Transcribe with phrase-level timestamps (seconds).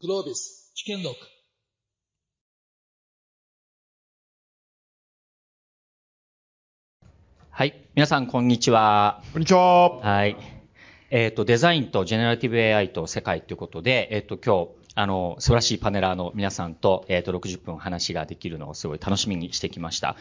[0.00, 1.16] Globis Chicken Look
[7.50, 7.74] はい。
[7.96, 9.24] 皆さん、こんにちは。
[9.32, 9.98] こんにちは。
[9.98, 10.36] はい。
[11.10, 20.14] えっ、と、デザインとジェネラティブ AI と世界ということで、えっ、と、今日、あの、素晴らしいパネラーの皆さんと、えっ、と、60分話ができるのをすごい楽しみにしてきました。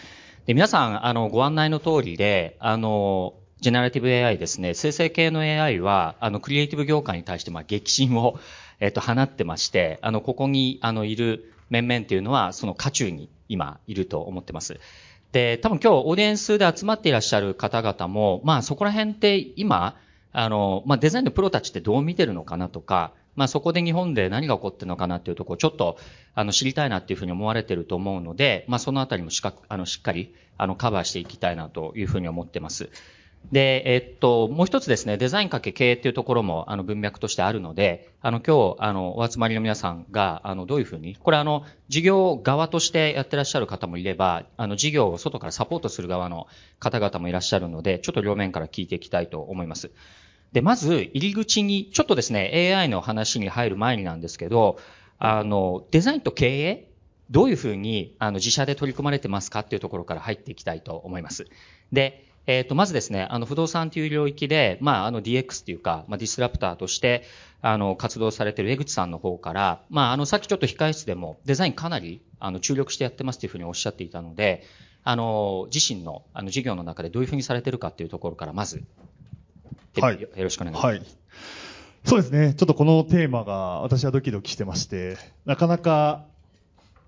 [0.47, 8.39] で、皆さん、あの、ご案内の通りで、あの、ジェネラティブ AI ですね、生成系の AI は、あの、クリエイティブ業界に対して、まあ、激震を、
[8.79, 14.79] えっ、と、放ってまして、あの、ここに、あの、いる面々というのは、その渦中に今、いると思ってます。
[15.31, 19.95] で、多分今日オーディエンスで集まっていらっしゃる方々も、まあそこら辺って今、
[20.31, 25.97] あの、まあデザインのプロたちってどう見てるのかなとか、まあそこで日本で何が起こってるのかなっていうところをちょっと、
[26.33, 32.89] あの、知りたいなっていうふうに思われてると思うので、まあそのあたりもしか、あの、しっかり、あの、カバーしていきたいなというふうに思ってます。
[33.51, 46.47] で、えっと、もう一つですね、デザインかけ経営っていうところも、あの、文脈としてあるので、あの、今日、あの、お集まりの皆さんが、あの、どういうふうに、これあの、事業側としてやってらっしゃる方もいれば、あの、事業を外からサポートする側の
[46.79, 49.91] 方々もいらっしゃるので、ちょっと両面から聞いていきたいと思います。
[50.51, 54.77] で、まず、入り口に、ちょっとですね、AI の話に入る前になんですけど、
[55.19, 56.87] あの、デザインと経営
[57.29, 61.47] どういうふうに、あの、自社で取り組まれてますかっていうところから入っていきたいと思います。
[61.91, 67.23] で、えっ、と、まずですね、あの、不動産という領域で、まあ、あの、DX っていうか、まあ、ディスラプターとして、
[67.61, 74.63] あの、活動されている江口さんの方から、まあ、あの、さっきちょっと控室でも、デザインかなり、あの、注力してやってますというふうにおっしゃっていたので、
[75.03, 78.81] あの、自身の、あの、事業の中でどういうふうにされてるかっていうところから、まず、
[79.99, 80.85] はいよよろしくお願いします。
[80.85, 81.01] はい。
[82.05, 82.53] そうですね。
[82.53, 86.25] ちょっとこのテーマが私はドキドキしてまして、なかなか、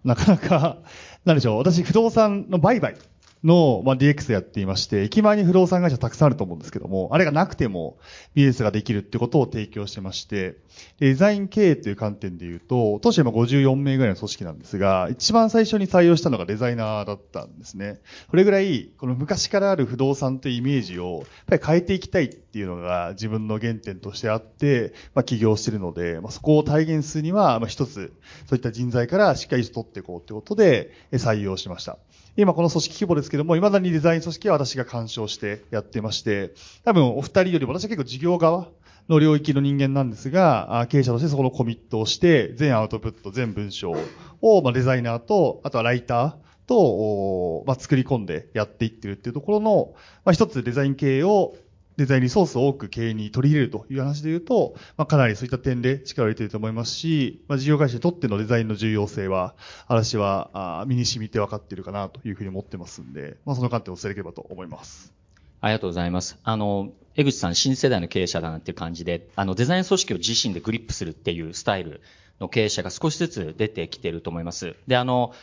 [0.04, 0.78] なかなか、
[1.24, 1.58] なんでしょう。
[1.60, 2.96] 私、不動産の売買
[3.44, 7.98] の、まあ、DX やっていまして、駅前に不動産会社たくさんあると思うんですけども、あれがなくても
[8.34, 10.58] ビジネスができるってことを提供してまして、
[11.00, 18.00] デザイン経営という観点で言うと、当社今54名ぐらいの組織なんですが、一番最初に採用したのがデザイナーだったんですね。
[18.30, 28.14] それぐらい、この昔からある不動産というイメージを、やっぱり変えていきたいっていうのが自分の原点としてあって、まあ、起業してるので、まあ、そこを体現するには、まあ、一つ、
[28.48, 31.98] そういった人材からしっかりと取っていこうということで、採用しました。
[32.38, 36.54] 今この組織規模ですけども、未だにデザイン組織は私が干渉してやってまして、
[36.86, 38.68] 多分お二人よりも私は結構事業側
[39.10, 43.94] の領域の人間なんですが、経営者としてそこのコミットをして、全アウトプット、全文章
[44.42, 46.34] を、まあ、デザイナーと、あとはライター
[46.68, 51.56] と、まあ、作り込んでやっていってるっていうところの、まあ、一つデザイン系を
[52.00, 59.56] デザインリソースを多く経営に取り入れるという話で言うと、まあ、かなりそういった点で力を入れていると思いますし、まあ、事業会社にとってのデザインの重要性は、
[59.88, 65.14] 私は身に染みて分かっているかなというふうに思ってますんで、まあ、その観点を伝えれればと思います。
[65.62, 66.38] ありがとうございます。
[66.44, 72.02] あの、江口さん、新世代の経営者だなっていう感じで、あの、デザイン組織を自身でグリップするっていうスタイル
[72.40, 74.76] の経営者が少しずつ出てきていると思います。
[74.88, 75.34] で、あの、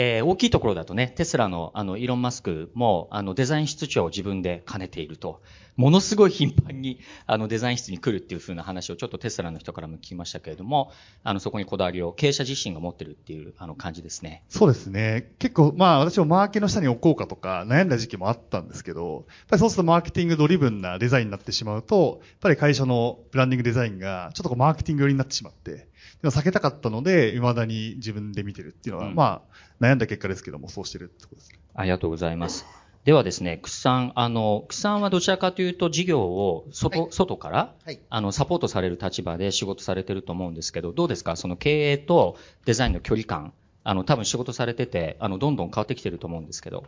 [0.00, 5.42] えー大きいところだとね、テスラのあの、イーロン・マスクも、あの、デザイン室長を自分で兼ねていると。
[5.74, 10.92] ものすごい頻繁に、 あの、デザイン室に来るっていう風な話をちょっとテスラの人からも聞きましたけれども、
[11.24, 14.44] あの、そこにこだわりを経営者自身が持ってるっていう、あの、感じですね。
[14.48, 15.32] そうですね。
[15.40, 25.88] 結構、まあ私もマーケの下に置こうかとか悩んだ時期もあったんですけど、やっぱりそうするとマーケティングドリブンなデザインになってしまうと、やっぱり会社のブランディングデザインがちょっとこうマーケティング寄りになってしまって、
[26.22, 31.58] でも避けたかったので、未だに自分で見てるっていうのは、うんまあ悩んだ結果ですけども、そうしてるってことですね。
[31.74, 32.66] ありがとうございます。
[33.04, 41.36] ではですね、楠さん、あの、楠さんはどちらかというと事業を外、はい外から、はいあの、サポートされる立場で仕事されてると思うんですけど、どうですか？
[41.36, 43.52] その経営とデザインの距離感、
[43.84, 46.84] あの、多分仕事されてて、あの、どんどん変わってきてると思うんですけど。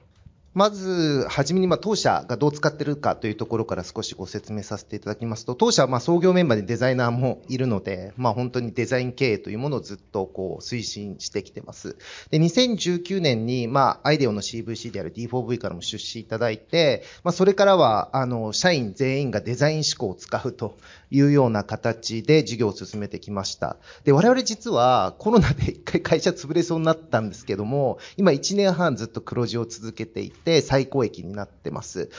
[0.52, 11.96] まず、はじめに、まあ、当社がどう使ってるかというところから少しご説明させていただきますと、当社は、まあ、創業メンバーにデザイナーもいるので、まあ、本当にデザイン経営というものをずっと、こう、推進してきてます。
[12.30, 20.78] で、2019年に、まあ、アイデオの CVC である D4V からも出資いただいて、まあ、それからは、あの、社員全員がデザイン思考を使うと
[21.10, 23.76] いうような形で事業を進めてきました。
[24.04, 32.10] で、我々実はコロナで一回会社潰れそうになったんですけども、今1年半ずっと黒字を続けていて、最高益になってます。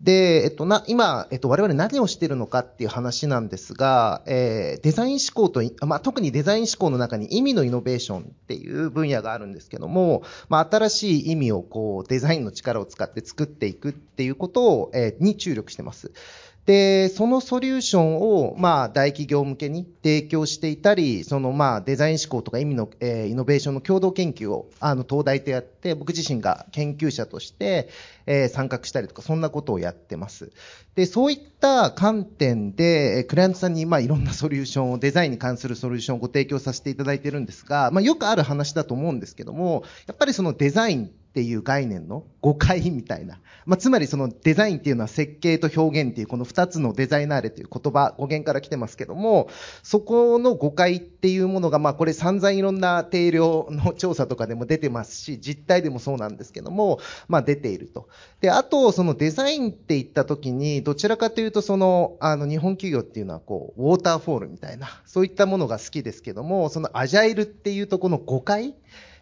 [0.00, 16.12] で、えっと、な、今、えっと、我々何をしてるのかっていう話なんですが、えーデザイン思考と、まあ、特にデザイン思考の中に意味のイノベーションっていう分野があるんですけども、まあ、新しい意味をこう、デザインの力を使って作っていくっていうことを、えーに注力してます。
[16.66, 27.88] で、そのソリューションを、まあ、大企業向けに提供していたり、その、まあ、デザイン思考とか意味の、えー、イノベーションの共同研究を、あの、東大でやって、僕自身が研究者として、
[28.26, 30.52] えー、参画したりとか、そんなことをやってます。
[30.94, 43.38] で、そういった観点で、クライアントさんに、まあ、いろんなソリューションを、デザインに関するソリューションをご提供させていただいてるんですが、まあ、よくある話だと思うんですけども、やっぱりそのデザインっていう概念の誤解みたいな。
[43.64, 49.48] まあ、つまりそのデザインっていうのは設計と表現っていうこの二つのデザイナーレという言葉、語源から来てますけども、
[49.84, 56.98] そこの誤解っていうものが、まあ、これ散々いろんな定量の調査とかでも出てますし、実態でもそうなんですけども、
[57.28, 58.08] まあ、出ていると。
[58.40, 68.74] で、あと、そのデザインって言った時に、どちらかというと、その、あの、日本企業っていうのはこう、ウォーターフォールみたいな、そういったものが好きですけども、そのアジャイルっていうとこの誤解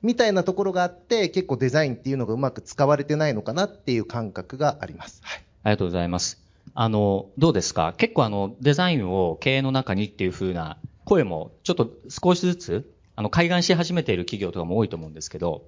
[0.02, 5.20] みたいなところがあって、結構デザインっていうのがうまく使われてないのかなっていう感覚があります。
[5.24, 5.44] はい。
[5.64, 6.40] ありがとうございます。
[6.74, 7.94] あの、どうですか？
[7.96, 15.64] 結構あの、デザインを経営の中にっていう風な声も、ちょっと少しずつ、あの、開眼し始めている企業とかも多いと思うんですけど、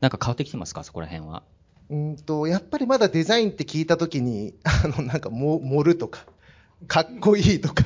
[0.00, 0.82] なんか変わってきてますか？
[0.84, 1.42] そこら辺は。
[1.90, 6.26] うんと、やっぱりまだデザインって聞いたときに、 あの、なんか、も、盛るとか、
[6.86, 7.84] かっこいいとか、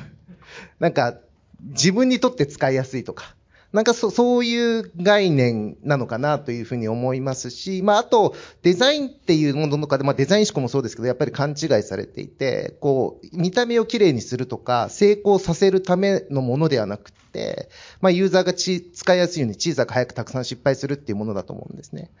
[0.79, 1.17] なんか、
[1.61, 3.35] 自分にとって使いやすいとか、
[3.73, 17.67] なんかそそういう概念なのかなというふうに思いますし、まあ、あと、デザインっていうものとかで、まあ、デザイン思考もそうですけど、やっぱり勘違いされていて、こう、見た目をきれいにするとか、成功させるためのものではなくて、
[17.99, 22.11] まあ、ユーザーがち使いやすいように小さく早くたくさん失敗するっていうものだと思うんですね。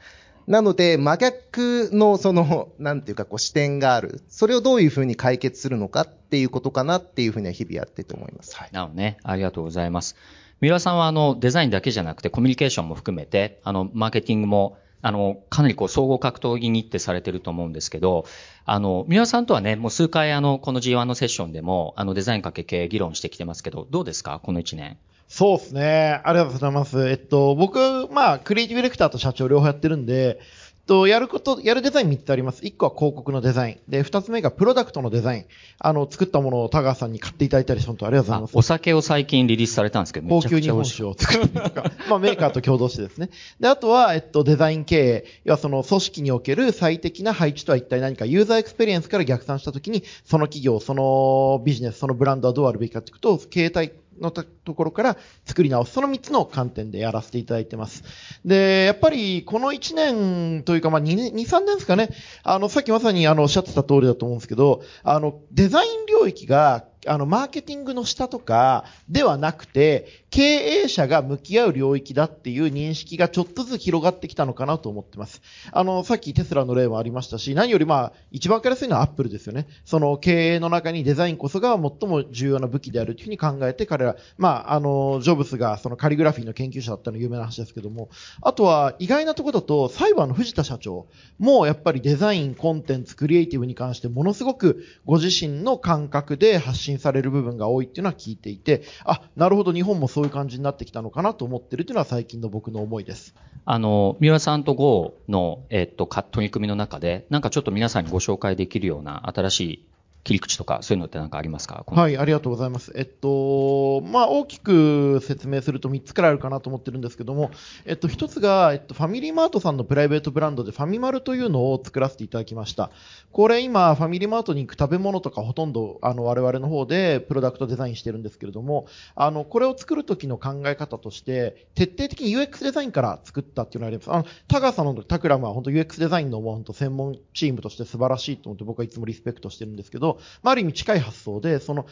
[0.47, 4.21] なので、真逆のその、なんていうかこう視点がある。
[4.27, 8.55] それをどういうふうに解決するのかっていうことかなっていうふうには日々やってると思います。
[8.55, 8.69] はい。
[8.73, 9.17] なるほどね。
[9.23, 10.15] ありがとうございます。
[10.63, 18.23] 三浦さんはあのデザインだけじゃなくてコミュニケーションも含めて、あのマーケティングもあの、かなりこう、総合格闘技にってされてると思うんですけど、
[18.63, 24.39] あの、三輪さんとはね、もう数回あの、この G1 のセッションでも、あの、デザインかけ系議論してきてますけど、どうですか？
[24.41, 24.97] この1年。
[25.27, 26.21] そうですね。
[26.23, 27.09] ありがとうございます。
[27.09, 30.39] えっと、僕、まあ、クリエイティブディレクターと社長両方やってるんで、
[30.85, 32.61] と、やること、やるデザイン3つあります。
[32.63, 33.89] 1個は広告のデザイン。
[33.89, 35.45] で、2つ目がプロダクトのデザイン。
[35.79, 38.57] あの、作ったものを田川さんに買っていただいたり、本当ありがとうございます。
[38.57, 43.29] お酒を最近リリースされたんですけど、高級日本酒を作るとか、 まあメーカーと共同してですね。
[43.61, 45.25] で、あとは、えっと、デザイン経営。
[45.45, 55.93] 要はその組織における最適な配置とは一体何か、ユーザーエクスペリエンスから逆算したときに、その企業、そのビジネス、そのブランドはどうあるべきかということを、経営体のところから作り直す。
[55.93, 58.03] その3つの観点でやらせていただいてます。
[58.45, 62.09] で、やっぱりこの1年というか、まあ2、2、3年ですかね。
[62.43, 75.41] あの、さっきまさにあの、おっしゃってた通りだと思うんですけど、あの、デザイン領域があの、マーケティングの下とかではなくて、経営者が向き合う領域だっていう認識がちょっとずつ広がってきたのかなと思ってます。
[75.71, 79.67] あの、さっきテスラの例もありましたし、何よりまあ、一番わかりやすいのはアップルですよね。
[79.85, 88.09] その経営の中にデザインこそが最も重要な武器であるというふうに考えて、彼ら、まあ、あの、ジョブスがそのカリグラフィーの研究者だったの有名な話ですけども、
[88.41, 91.07] あとは意外なところだと、サイバーの藤田社長
[91.37, 103.35] もやっぱりデザイン、コンテンツ、クリエイティブに関してものすごくご自身の感覚で発信される部分が多いっていうのは聞いていて、あ、なるほど、日本もそういう感じになってきたのかなと思ってるっていうのは最近の僕の思いです。
[103.65, 109.85] あの、三輪さんと GO の、えっと、取り組みの中で、なんかちょっと皆さんにご紹介できるような新しい
[110.23, 111.83] 切り口とか、そういうのって何かありますか？
[111.85, 112.93] はい、ありがとうございます。
[112.95, 117.51] えっと、まあ、大きく説明すると3つくらいあるかなと思ってるんですけども、
[117.85, 122.91] えっと、1つが、えっと、ファミリーマートさんのプライベートブランドでファミマルというのを作らせていただきました。
[123.31, 134.11] これ今、ファミリーマートに行く食べ物とかほとんど、あの、我々の方でプロダクトデザインしてるんですけれども、あの、これを作るときの考え方として、徹底的に UX デザインから作ったっていうのがあります。
[134.11, 141.85] あの、タガさんのタクラムは本当 UX デザインのもう本当専門チームとして素晴らしいと思って僕はいつもリスペクトしてるんですけど、まあ、ある意味近い発想で、その、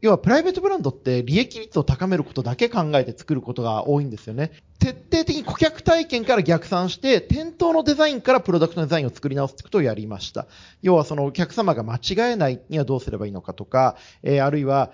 [0.00, 4.52] 要はプライベートブランドって利益率を高めることだけ考えて作ることが多いんですよね。
[4.78, 10.46] 徹底的に顧客体験から逆算して、店頭のデザインからプロダクトデザインを作り直すってことをやりました。
[10.82, 14.92] 要はそのお客様が間違えないにはどうすればいいのかとか、えー、あるいは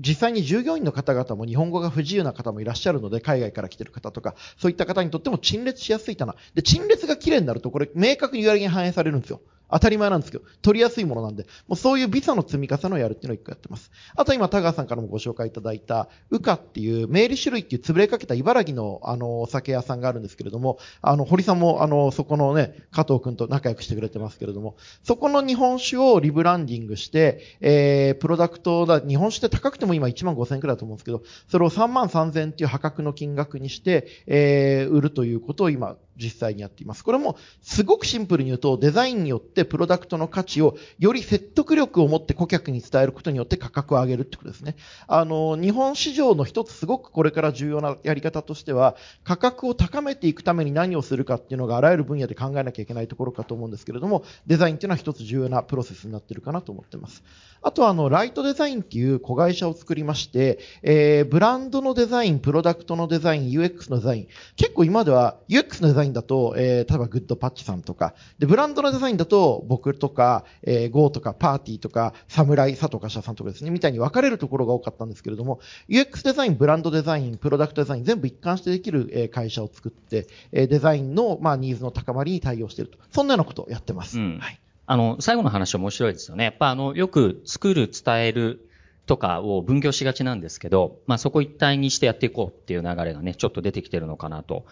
[0.00, 6.34] 実際に従業員の方々も日本語が不自由な方もいらっしゃるので、海外から来てる方とか、そういった方にとっても陳列しやすい棚。
[6.54, 9.40] で、陳列が綺麗になると、これ明確に売り上げに反映されるんですよ。
[9.72, 13.90] 当たり前なんですけど、取りやすいものなんで、もうそういうビザの積み重ねをやるっていうのを一個やってます。
[14.16, 37.02] あと今、田川さんからもご紹介いただいた、ウカっていう、メーリ種類っていう潰れかけた茨城の、あの、お酒屋さんがあるんですけれども、あの、堀さんも、あの、そこのね、加藤くんと仲良くしてくれてますけれども、そこの日本酒をリブランディングして、えー、プロダクトだ、日本酒って高くても今1万5千円くらいだと思うんですけど、それを3万3千円っていう破格の金額にして、えー、売るということを今、実際にやっています。
[37.02, 44.76] これも、すごくシンプルに言うと、デザインによってってプロダクトの価値をより説得力を持って顧客に伝えることによって価格を上げるってことですね。
[45.06, 57.22] あの、日本市場の一つすごくこれから重要なやり方としては、価格を高めていくために何をするかっていうのがあらゆる分野で考えなきゃいけないところかと思うんですけれども、デザインっていうのは一つ重要なプロセスになってるかなと思ってます。
[57.62, 82.98] あとはあの、ライトデザインっていう子会社を作りまして、えー、ブランドのデザイン、プロダクトのデザイン、UX のデザイン、結構今では UX のデザインだと、えー、例えばグッドパッチさんとか、で、ブランドのデザインだと僕とか、えー、GO とかパーティーとか、サムライ佐藤社さんとかですね、みたいに分かれるところが多かったんですけれども、UX デザイン、ブランドデザイン、プロダクトデザイン、全部一貫してできる会社を作って、デザインの、まあ、ニーズの高まりに対応していると。
[83.10, 84.18] そんなようなことをやってます。
[84.18, 84.60] うん、はい。
[84.86, 86.44] あの、最後の話面白いですよね。
[86.44, 88.68] やっぱあの、よく作る、伝える
[89.06, 94.64] とかを分業しがちなんですけど、まあそこ一体にしてやっていこうっていう流れがね、ちょっと出てきてるのかなと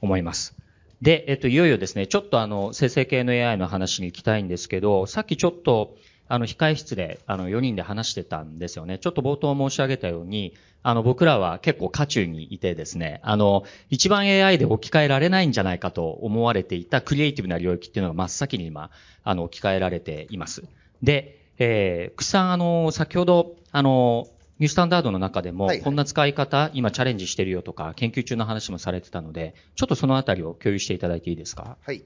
[0.00, 0.56] 思います。
[1.02, 5.96] で、えっと、いよいよですね、ちょっとあの、生成系の AI の話に行きたいんですけど、さっきちょっと、
[6.28, 8.98] あの、控え室で、あの、4人で話してたんですよね。
[8.98, 18.90] ちょっと冒頭申し上げたように、あの、僕らは結構渦中にいてですね、あの、一番 AI で置き換えられないんじゃないかと思われていたクリエイティブな領域っていうのが真っ先に今、
[19.22, 20.64] あの、置き換えられています。
[21.02, 31.76] で、えー、くさん、あの、先ほど、あの、ニュースタンダードの中でも、こんな使い方、今チャレンジしてるよとか、研究中の話もされてたので、ちょっとそのあたりを共有していただいていいですか？
[31.82, 32.04] はい。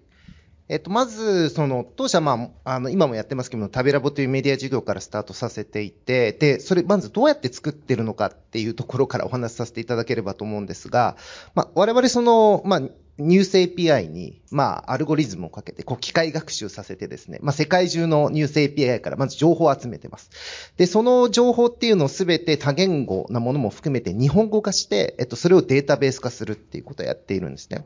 [0.68, 11.16] えっと、まず、その、当社、まあ、あの、今もやってますけども、食べラボというメディア事業からスタートさせていて、で、それ、まずどうやって作ってるのかっていうところからお話しさせていただければと思うんですが、
[11.56, 12.82] まあ、我々その、まあ、
[13.20, 20.30] ニュース API に、まあ、アルゴリズムをかけて、こう、機械学習させてですね、まあ、世界中のニュース API からまず情報を集めてます。
[20.76, 27.84] で、その情報っていうのをすべて多言語なものも含めて日本語化して、えっと、それをデータベース化するっていうことをやっているんですね。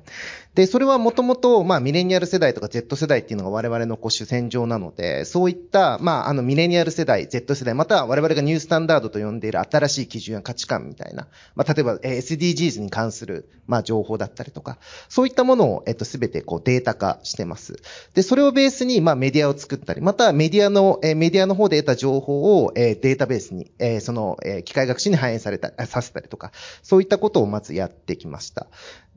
[0.54, 17.76] で、それはもともと、まあ、ミレニアル世代とか Z 世代っていうのが我々のこう主戦場なので、そういった、まあ、あの、ミレニアル世代、Z 世代、または我々がニュースタンダードと呼んでいる新しい基準や価値観みたいな、まあ、例えば、SDGs に関する、まあ、情報だったりとか、そうういったものを、えっと、すべてこうデータ化してます。
[18.14, 26.52] で、それをベースに、まあ、メディアを作ったり、またメディアの、えー、メディアの方で得た情報を、えー、データベースに、えー、その、えー、機械学習に反映された、させたりとか、
[26.82, 28.66] そういったことをまずやってきました。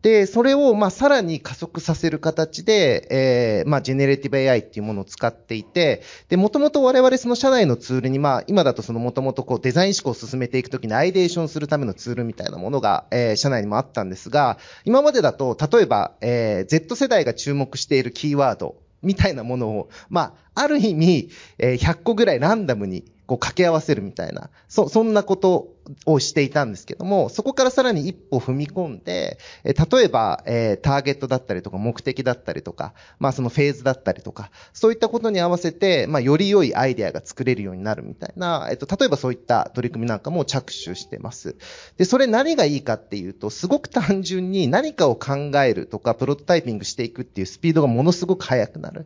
[0.01, 41.58] で、それを、まあ、さらに加速させる形で、えー、まあ、ジェネレティブ AI っていうものを使っていて、で、もともと我々その社内のツールに、まあ、今だとそのもともとこうデザイン思考を進めていくときにアイデーションするためのツールみたいなものが、えー、社内にもあったんですが、今までだと、例えば、えー、Z 世代が注目しているキーワードみたいなものを、まあ、ある意味、えー、100個ぐらいランダムにこう掛け合わせるみたいな、そ、そんなことをしていたんですけども、そこからさらに一歩踏み込んで、え例えば、えー、ターゲットだったりとか目的だったりとか、まあそのフェーズだったりとか、そういったことに合わせて、まあより良いアイデアが作れるようになるみたいな、えっと、例えばそういった取り組みなんかも着手してます。
[41.98, 49.06] で、それ何がいいかっていうと、すごく単純に何かを考えるとか、プロトタイピングしていくっていうスピードがものすごく速くなる。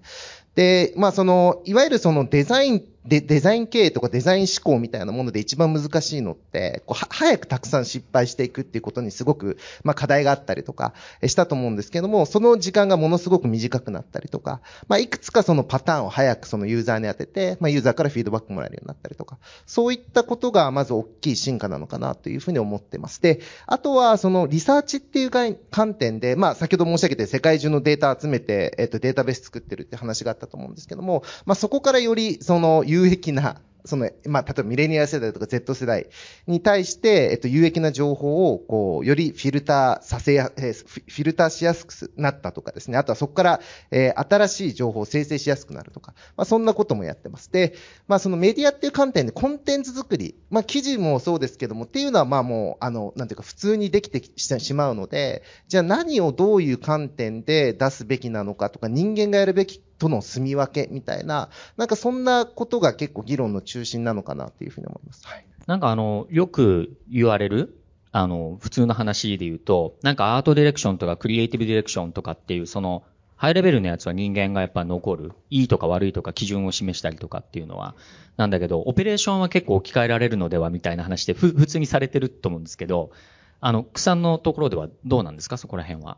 [0.56, 10.94] で、まあその、いわゆるそのデザイン、で、デザイン経営とかデザイン思考みたいなもので一番難しいのって、こう早くたくさん失敗していくっていうことにすごく、まあ課題があったりとか
[11.26, 23.20] したと思うんですけども、その時間がものすごく短くなったりとか、まあいくつかそのパターンを早くそのユーザーに当てて、まあユーザーからフィードバックもらえるようになったりとか、そういったことがまず大きい進化なのかなというふうに思ってます。
[23.22, 36.08] で、あとはそのリサーチっていう観点で、まあ先ほど申し上げて世界中のデータ集めて、えっとデータベース作ってるって話があったと思うんですけども、まあそこからよりその有益なその、まあ、例えばミレニア世代とか Z 世代
[36.48, 42.98] に対して、えっと、有益な情報を、こう、よりフィルターさせや、え、フィルターしやすくなったとかですね。
[42.98, 47.52] あとはそこから、えー、新しい情報を生成しやすくなるとか、まあ、そんなこともやってます。
[47.52, 47.74] で、
[48.08, 54.22] まあ、そのメディアっていう観点でコンテンツ作り、まあ、記事もそうですけども、っていうのは、まあ、もう、あの、なんていうか、普通にできて
[54.60, 65.28] しまうので、じゃあ何をどういう観点で出すべきなのかとか、人間がやるべきとの住み分けみたいな、なんかそんなことが結構議論の中心なのかなっていうふうに思います。
[65.28, 67.78] はい、なんかあの、よく言われる、
[68.12, 73.04] あの、普通の話で言うと、なんかアートディレクションとかクリエイティブディレクションとかっていう、その、
[73.36, 75.32] ハイレベルのやつは人間がやっぱ残る。
[75.50, 77.96] いいとか悪いとか基準を示したりとかっていうのは。
[78.38, 83.12] なんだけど、オペレーションは結構置き換えられるのではみたいな話で普通にされてると思うんですけど、
[83.60, 85.58] あの、草のところではどうなんですか？
[85.58, 86.18] そこら辺は。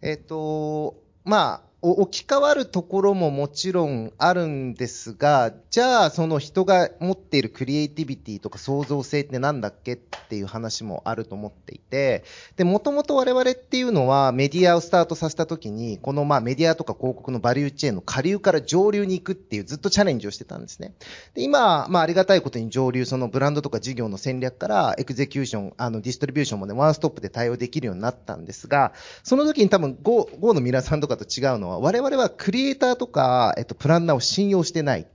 [0.00, 9.96] えっ、と、まあ、置き換わるところももちろんあるんですが、じゃあその人が持っているクリエイティビティとか創造性ってなんだっけっ
[10.28, 12.22] ていう話もあると思っていて、
[12.56, 20.94] で、もともと我々っていうのはメディアをスタートさせた時に、このまあメディアとか広告のバリューチェーンの下流から上流に行くっていうずっとチャレンジをしてたんですね。
[21.34, 28.92] で、今、まあありがたいことに上流、そのブランドとか事業の戦略からエクゼキューション、あのディストリビューションもね、ワンストップで対応できるようになったんですが、
[29.24, 35.06] その時に多分 GO, GO の皆さんとかと違うのは、我々はクリエイターとか、えっと、プランナーを信用してない。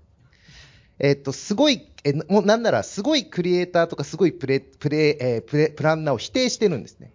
[0.99, 7.11] えっと、すごい、え、もうなんなら、すごいクリエイターとか、すごいプレ、プレ、えー、プレ、プランナーを否定してるんですね。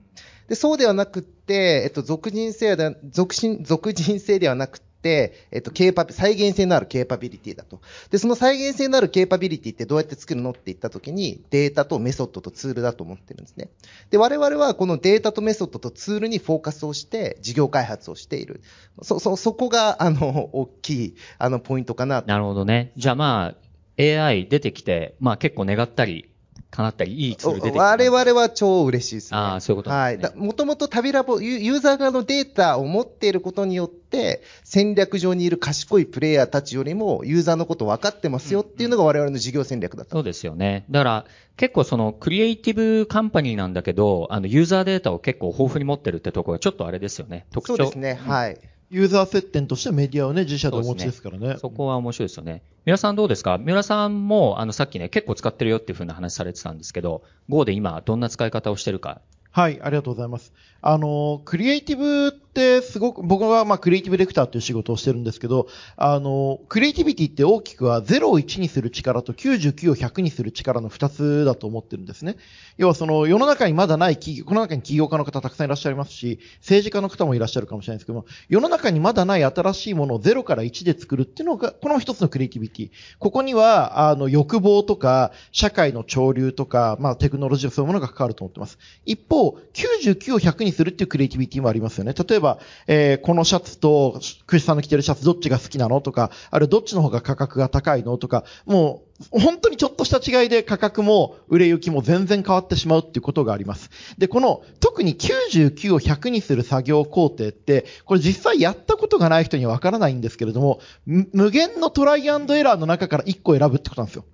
[0.48, 7.80] で、そうではなくって、えっと、属人性で、属人、属人性ではなくて、えっと、ケーパ、再現性のあるケーパビリティだと。
[8.10, 13.68] で、その再現性のあるケーパビリティってどうやって作るのって言ったときに、データとメソッドとツールだと思ってるんですね。
[14.10, 18.62] で、我々はこのデータとメソッドとツールにフォーカスをして、事業開発をしている。
[19.02, 22.22] そ、そ、そこが、あの、大きい、あの、ポイントかな。
[22.26, 22.92] なるほどね。
[22.96, 26.31] じゃあまあ、AI 出てきて、まあ結構願ったり、
[26.72, 27.78] 叶ったり、いいツール出てきて。
[27.78, 29.38] 我々は超嬉しいですね。
[29.38, 30.28] ああ、そういうことですね。
[30.28, 30.36] はい。
[30.36, 40.86] もともと旅ラボ、ユーザー側のデータを持っていることによって、戦略上にいる賢いプレイヤーたちよりも、ユーザーのこと分かってますよっていうのが我々の事業戦略だった、そうですよね。
[40.90, 41.24] だから、
[41.58, 47.44] 結構その、クリエイティブカンパニーなんだけど、あの、ユーザーデータを結構豊富に持ってるってところがちょっとあれですよね。
[47.52, 47.76] 特徴。
[47.76, 48.14] そうですね。
[48.14, 48.56] はい。
[48.92, 51.56] ユーザー接点としてメディアをね、自社でお持ちですからね。
[51.58, 52.62] そ、ね、こは面白いですよね。
[52.84, 53.56] 皆さんどうですか？
[53.56, 59.22] 三浦さんも、あの、さっきね、結構使ってるよっていうふうな話されてたんですけど、Go で今、どんな使い方をしてるか。
[59.50, 60.52] はい、ありがとうございます。
[60.82, 72.36] あの、クリエイティブってすごく、僕はまあクリエイティブレクターという仕事をしてるんですけど、あの、クリエイティビティって大きくは0を1にする力と99を100にする力の2つだと思ってるんですね。
[72.76, 82.90] 要はその世の中にまだない企業、この中に起業家の方たくさんいらっしゃいますし、政治家の方もいらっしゃるかもしれないですけども、世の中にまだない新しいものを0から1で作るっていうのが、この一つのクリエイティビティ。
[83.18, 88.78] ここには、あの、欲望とか、社会の潮流とか、まあテクノロジーそういうものが関わると思ってます。
[89.06, 92.12] 一方、99を100にするっていうクリエイティビティもありますよね。
[92.12, 92.41] 例えば、
[92.86, 103.90] えー、このシャツと、クリスさんの着てるシャツどっちが好きなのとか、あるいはどっちの方が価格が高いのとか、もう、本当にちょっとした違いで価格も売れ行きも全然変わってしまうっていうことがあります。
[104.18, 114.24] で、この、特に99を100にする作業工程って、これ実際やったことがない人にはわからないんですけれども、無限のトライアンドエラーの中から1個選ぶってことなんですよ。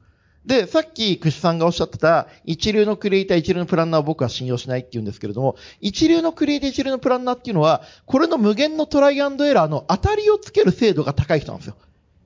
[0.49, 11.77] で、さっき、クシさんがおっしゃってた、一流のクリエイター、一流のプランナーを僕は信用しないって言うんですけれども、一流のクリエイター、一流のプランナーっていうのは、これの無限のトライアンドエラーの当たりをつける精度が高い人なんですよ。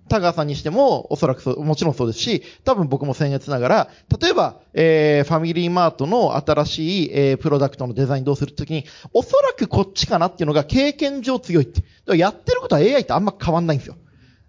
[0.08, 3.88] 田川さんにしても、おそらくそう、もちろんそうですし、多分僕も僭越ながら、
[4.20, 11.82] 例えば、えー、ファミリーマートの新しい、えー、プロダクトのデザインどうするときに、おそらくこっちかなっていうのが経験上強いって。
[12.16, 13.96] やってることは AI ってあんま変わんないんですよ。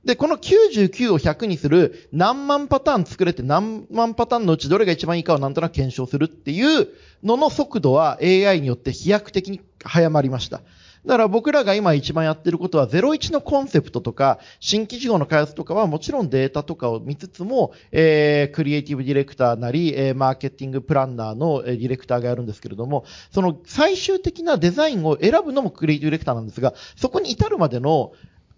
[0.05, 6.89] で、この99を100にする何万パターン作れて何万パターンのうちどれが一番いいかをなんとなく検証するっていう
[7.23, 10.61] のの速度は AI によって飛躍的に早まりました。
[11.05, 28.13] だから僕らが今一番やってることは01のコンセプトとか新規事業の開発とかはもちろんデータとかを見つつも、えー、クリエイティブディレクターなり、えー、マーケティングプランナーの、ディレクターがやるんですけれども、その最終的なデザインを選ぶのもクリエイティブディレクターなんですが、そこに至るまでの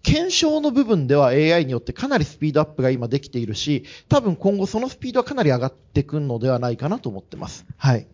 [0.06, 7.66] 検証の部分では AI によってかなりスピードアップが今できているし、多分今後そのスピードはかなり上がってくるのではないかなと思ってます。
[7.76, 8.06] はい。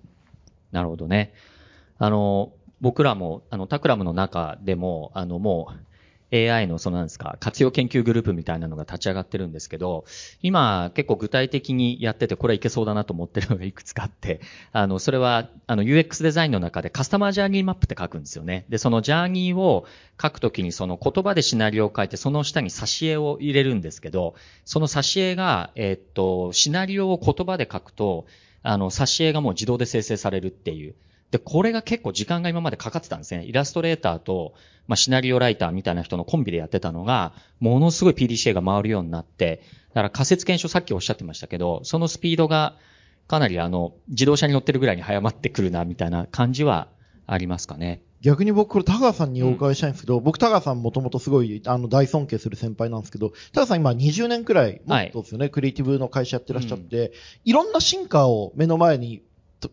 [0.71, 1.35] なるほどね。
[1.99, 5.92] あの、僕らも、あの、タクラムの中でも、あの、もう、
[6.33, 10.05] AI のそのなんですか、活用研究グループみたいなのが立ち上がってるんですけど、
[10.41, 14.41] 今結構具体的にやっててこれはいけそうだなと思ってるのがいくつかあって、
[14.73, 18.65] あの、それはあの UX デザインの中でカスタマージャーニーマップって書くんですよね。
[18.71, 19.85] で、そのジャーニーを
[20.21, 28.27] 書くときにその言葉でシナリオを書いてその下に挿絵を入れるんですけど、その挿絵が、えー、っと、シナリオを言葉で書くと、
[28.63, 30.95] あの、挿絵がもう自動で生成されるっていう。
[31.33, 33.45] で、これが結構時間が今までかかってたんですね。
[33.45, 34.53] イラストレーターと、
[34.87, 42.77] まあ、シナリオライターみたいな人のコンビでやってたのが、ものすごい PDCA が回るようになって、だから仮説検証さっきおっしゃってましたけど、そのスピードが
[43.29, 46.89] かなりあの、自動車に乗ってるぐらいに早まってくるな、みたいな感じは
[47.27, 48.03] ありますかね。
[48.21, 57.13] 逆に僕、これ、田川さんにお伺いしたいんですけど、うん、僕、田川さんもともとすごい、あの、大尊敬する先輩なんですけど、田川さん今20年くらい、もっとですよね、はい、クリエイティブの会社やってらっしゃって、うん、
[57.45, 59.23] いろんな進化を目の前に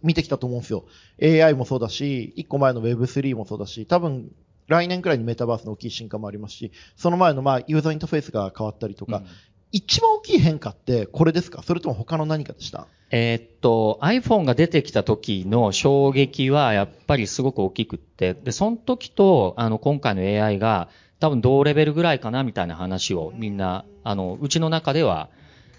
[0.04, 0.86] 見てきたと思うんですよ。
[1.22, 4.32] AI もそうだし、一個前の Web3 もそうだし、多分、
[4.68, 9.26] 来年くらいにメタバースの大きい進化もありますし、その前のまあユーザーインターフェースが変わったりとか、うん、
[9.72, 11.64] 一番大きい変化ってこれですか？
[11.64, 12.86] それとも他の何かでした？
[13.10, 25.30] えー、っと、iPhone が出てきた時の衝撃はやっぱりすごく大きくって、で、その時と、あの、今回の AI が多分同レベルぐらいかなみたいな話をみんな、あの、うちの中では、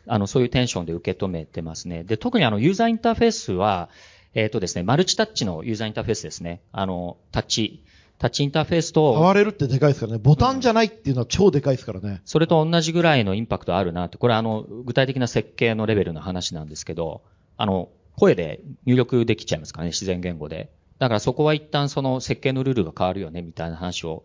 [0.07, 2.05] あの、そういうテンションで受け止めてますね。
[2.05, 3.89] で、特にあの、ユーザーインターフェースは、
[4.35, 6.61] えっ、ー、とですね、マルチタッチのユーザーインターフェースですね。
[6.73, 7.85] あの、タッチ、
[8.19, 9.15] タッチインターフェースと。
[9.15, 10.19] 触れるってでかいですからね。
[10.19, 12.21] ボタンじゃないっていうのは超でかいですからね。
[12.25, 17.23] それと同じぐらいのインパクトあるなって、これあの、具体的な設計のレベルの話なんですけど、
[17.57, 20.71] あの、声で入力できちゃいますかね、自然言語で。
[20.99, 24.23] だからそこは一旦その設計のルールが変わるよね、みたいな話を、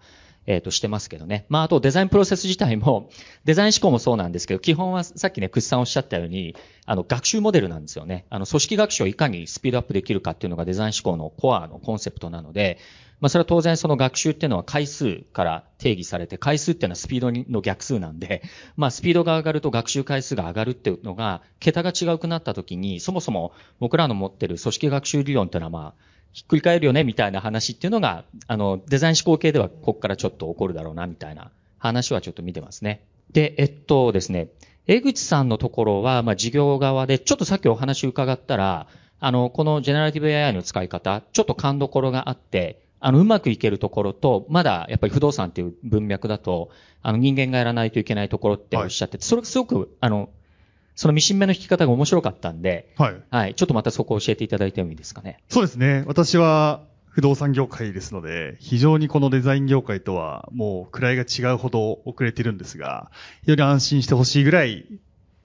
[0.47, 1.45] えっ、ー、と、してますけどね。
[1.49, 3.10] まあ、あとデザインプロセス自体も、
[3.45, 6.55] デザイン思考もそうなんですけど、基本はさっきね、クスさんおっしゃったように、
[6.86, 8.25] あの、学習モデルなんですよね。
[8.29, 12.77] あの、組織学習をいかにスピードアップできるかっていうのがデザイン思考のコアのコンセプトなので、
[13.21, 18.43] まあ、それは当然その学習っていうのは回数から定義されて、回数っていうのはスピードの逆数なんで、
[18.75, 33.06] まあ、スピードが上がると学習回数が上がるっていうのが、桁が違うくなった時に、そもそも僕らの持ってる組織学習理論っていうのはまあ、ひっくり返るよねみたいな話っていうのが、あの、デザイン思考系ではここからちょっと起こるだろうなみたいな話はちょっと見てますね。
[33.32, 34.50] で、えっとですね、
[34.86, 38.88] 江口さんのところは、まあ、事業側で、ちょっとさっきお話伺ったら、
[39.21, 46.69] あの、このジェネラティブ AI の使い方、ちょっと勘どころがあって、あの、うまくいけるところと、まだやっぱり不動産っていう文脈だと、
[47.02, 50.30] あの、人間がやらないといけないところっておっしゃってて、はい、それすごく、あの、
[50.95, 53.15] そのミシン目の引き方が面白かったんで、はい。
[53.29, 53.55] はい。
[53.55, 55.39] ちょっとまたそこを教えていただいてもいいですかね。
[55.49, 56.03] そうですね。
[56.08, 64.86] 私は不動産業界ですので、非常にこのデザイン業界とはもう位が違うほど遅れてるんですが、非常に安心してほしいぐらい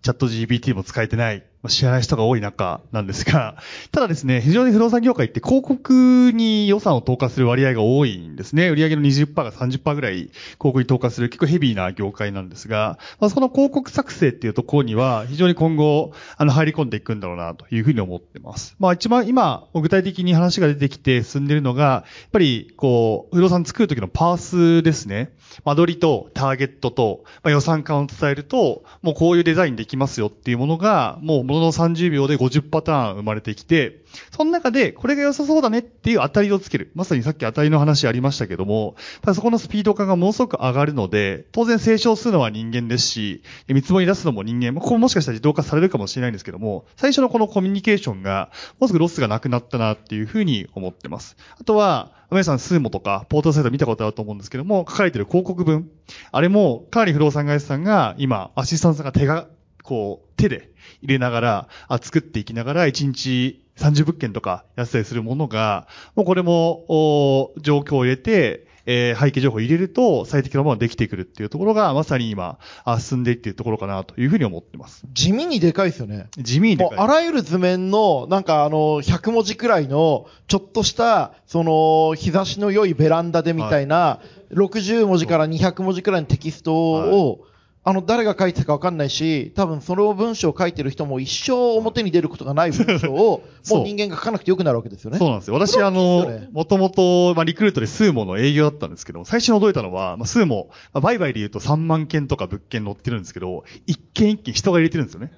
[0.03, 3.57] チャット GPT も使えてない、知らない人が多い中なんですが、
[3.93, 8.71] ただですね、非常に不動産業界って広告に予算を投下する割合が多いんですね。
[8.71, 18.75] 売上の20%が30%ぐらい広告に投下する結構ヘビーな業界なんですが、まあ、その広告作成っていうところには非常に今後、あの、入り込んでいくんだろうなというふうに思ってます。
[18.79, 25.33] まあ一番今、具体的に話が出てきて進んでいるのが、やっぱりこう、不動産作るときのパースですね。
[25.65, 36.93] 間取りとターゲットと、まあ、予算感を伝えると、もうこういうデザインできますよっていうものが、もうものの30秒で50パターン生まれてきて、その中でこれが良さそうだねっていう当たりをつける。
[36.95, 38.95] まさにさっき当たりの話ありましたけども、
[39.35, 51.37] そこのスピード感がものすごく上がるので、当然清書するのは人間ですし、見積もり出すのも人間、ここもしかしたら自動化されるかもしれないんですけども、最初のこのコミュニケーションが、もうすぐロスがなくなったなっていうふうに思ってます。
[51.59, 55.91] あとは、皆さん、スーモとか、ポータルサイト見たことあると思うんですけども、書かれてる広告文。
[56.31, 59.49] あれも、かなり不動産会社さんが、今、アシスタントさんが手が、
[59.83, 60.71] こう、手で
[61.03, 75.07] 入れながら、あ作っていきながら、1日30物件とかやったりするものが、もうこれも、お状況を入れて、えー、背景情報を入れると最適なものができてくるっていうところが、まさに今、あ進んでいっているところかなというふうに思ってます。
[75.13, 76.29] 地味にでかいですよね。
[76.39, 76.99] 地味にでかい。
[76.99, 87.50] あらゆる図面の、なんかあの、100文字くらいの、ちょっとした、その、日差しの良いベランダでみたいな、はい、60文字から200文字くらいのテキストを、はい
[87.83, 95.19] あの、誰が書いてたかわかんないし、多分その文章を書いてる人も一生表に出ることがない文章を、 もう人間が書かなくてよくなるわけですよね。
[95.19, 95.55] そうなんですよ。
[95.55, 105.33] 私、あの、もともと、まあ、リクルートでスーモの営業だったんですけど、最初に驚いたのは、まあ、スーモ、まあ、売買で言うと3万件とか物件載ってるんですけど、一件一件人が入れてるんですよね。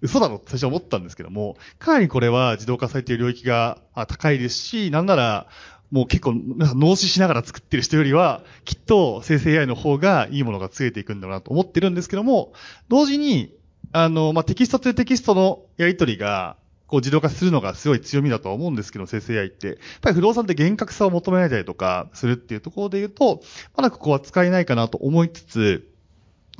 [0.00, 5.46] 嘘だろって最初思ったんですけども、かなりこれは自動化されている領域が高いですし、なんなら、
[5.90, 12.52] もう結構、脳死しながら作ってる人よりは、きっと生成 AI の方がいいものがついていくんだろうなと思ってるんですけども、
[12.88, 13.54] 同時に、
[13.92, 19.66] あの、まあ、テキストとテキストのやり取りが、こう自動化するのがすごい強みだと思うんですけど、生成 AI って。
[19.66, 23.42] やっぱり不動産って厳格さを求められたりとかするっていうところで言うと、
[23.76, 25.88] まだここは使えないかなと思いつつ、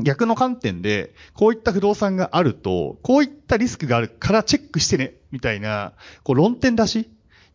[0.01, 7.09] 逆の観点で、こういった不動産があると、こういったリスクがあるからチェックしてね、みたいな、こう論点出し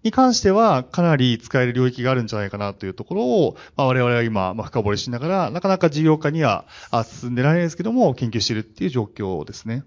[0.04, 6.66] に関してはかなり使える領域があるんじゃないかなというところを、まあ、我々は今、まあ、深掘りしながら、なかなか事業化には
[7.06, 9.84] 進んでないですけども、研究しているっていう状況ですね。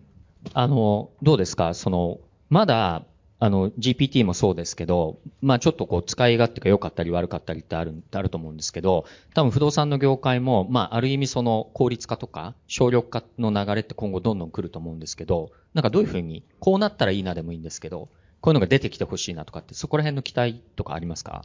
[0.55, 1.75] あの、どうですか？
[1.75, 2.19] その、
[2.51, 3.03] まだ、
[3.39, 18.09] あの、GPT もそうですけど、まあちょっとこう使い勝手が良かったり悪かったりってある、あると思うんですけど、多分不動産の業界も、まあある意味その効率化とか省力化の流れって今後どんどん来ると思うんですけど、なんかどういうふうに、こうなったらいいなでもいいんですけど、
[18.47, 21.43] こういうのが出てきてほしいなとかって、そこら辺の期待とかありますか？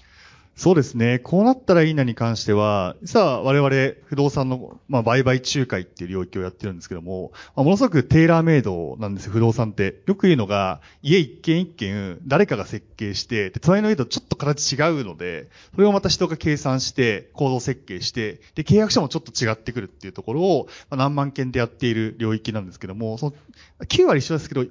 [0.56, 1.18] そうですね。
[1.18, 10.04] こうなったらいいなに関しては、実は我々不動産の、まあ、売買仲介っていう領域をやってるんですけども、まあ、ものすごくテーラーメイドなんですよ、不動産って。
[10.06, 23.34] よく言うのが、家一軒一軒誰かが設計して、で、隣の家とちょっと形違うので、それをまた人が計算して、構造設計して、で、契約書もちょっと違ってくるっていうところを、まあ、何万件でやっている領域なんですけども、その、
[23.88, 24.62] 9割一緒ですけど、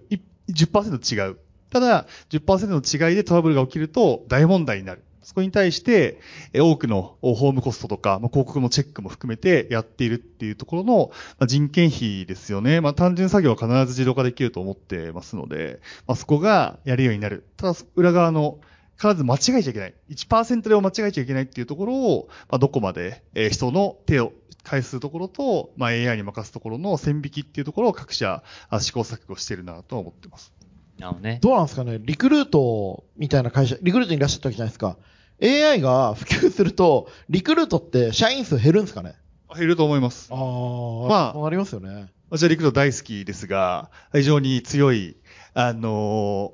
[0.48, 1.38] 10%違う。
[1.70, 5.02] ただ、10%の違いでトラブルが起きると大問題になる。
[5.22, 6.18] そこに対して、
[6.54, 12.80] 多くのホームコストとか、広告のチェックも含めてやっているっていうところの、人件費ですよね。
[12.80, 17.44] まあ、単純作業は必ず自動化できると思ってますので、まあ、そこがやるようになる。
[17.56, 18.58] ただ、裏側の
[19.00, 19.94] 必ず間違えちゃいけない。
[20.10, 28.42] 1%でも間違えちゃいけないっていうところを、まあ、どこまで、えー、人の手を返すところと、まあ、AI に任すところの線引きっていうところを各社
[28.78, 30.52] 試行錯誤してるなと思ってます。
[31.00, 31.38] なるほどね。
[31.42, 31.98] どうなんですかね？
[32.00, 34.96] リクルートみたいな会社、リクルートにいらっしゃったわけじゃないですか。
[35.42, 39.14] AI が普及すると、リクルートって社員数減るんですかね？
[39.56, 40.28] 減ると思います。
[40.30, 42.12] ああ、まあ、そうなりますよね。
[42.28, 45.16] 私はリクルート大好きですが、非常に強い、
[45.54, 46.52] あの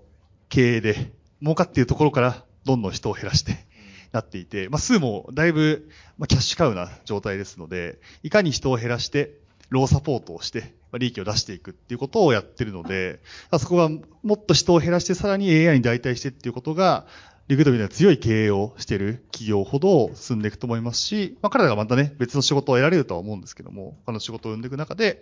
[0.48, 3.66] ー、経営で、儲かっているところからどんどん人を減らして
[4.12, 9.34] なっていて、まあ、数もだいぶ、まあ、キャッシュカウな状態ですので、いかに人を減らして、
[9.70, 13.90] ローサポートをして、利益を出していくっていうことをやってるので、あそこは
[14.22, 17.06] もっと人を減らしてさらに AI に代替してっていうことが、
[17.48, 25.20] リクルートみたいな強い経営をしている企業ほど進んでいくと思いますし、まあ、彼らがまたね、別の仕事を得られるとは思うんですけども、他の仕事を生んでいく中で、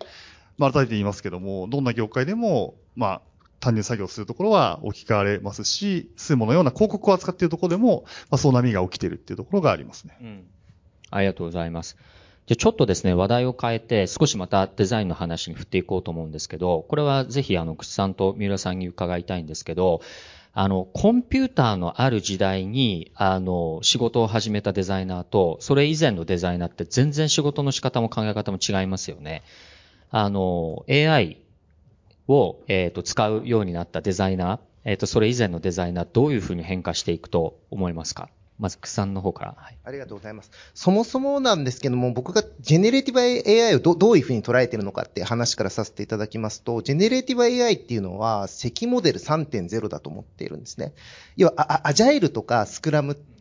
[0.57, 3.21] まあ、改めて言いますけども、どんな業界でも、まあ、
[3.59, 10.17] 単純作業するところは置き換われますし、スーモのような広告を扱っているところでも、まあ、そう波が起きているっていうところがありますね。
[10.21, 10.43] うん。
[11.11, 11.97] ありがとうございます。
[12.47, 20.01] じゃちょっとですね、話題を変えて、少しまたデザインの話に振っていこうと思うんですけど、これはぜひ、あの、口さんと三浦さんに伺いたいんですけど、
[20.53, 29.41] あの、コンピューターのある時代に、あの、仕事を始めたデザイナーと、それ以前のデザイナーって全然仕事の仕方も考え方も違いますよね。
[30.11, 31.41] あの、AI
[32.27, 38.29] を、えっ、ー、と、使うようになったデザイナー、えっ、ー、と、それ以前のデザイナー、どういうふうに変化していくと思いますか？
[38.57, 39.77] まず、久志さんの方から、はい。
[39.83, 40.51] ありがとうございます。
[40.73, 50.93] そもそもなんですけども、僕がジェネレーティブ AI をどどういうふうに捉えているのかって話からさせていただきますと、ジェネレーティブ AI っていうのは、 SECI モデル3.0だと思っているんですね。
[51.35, 53.34] 要は、アジャイルとかスクラムって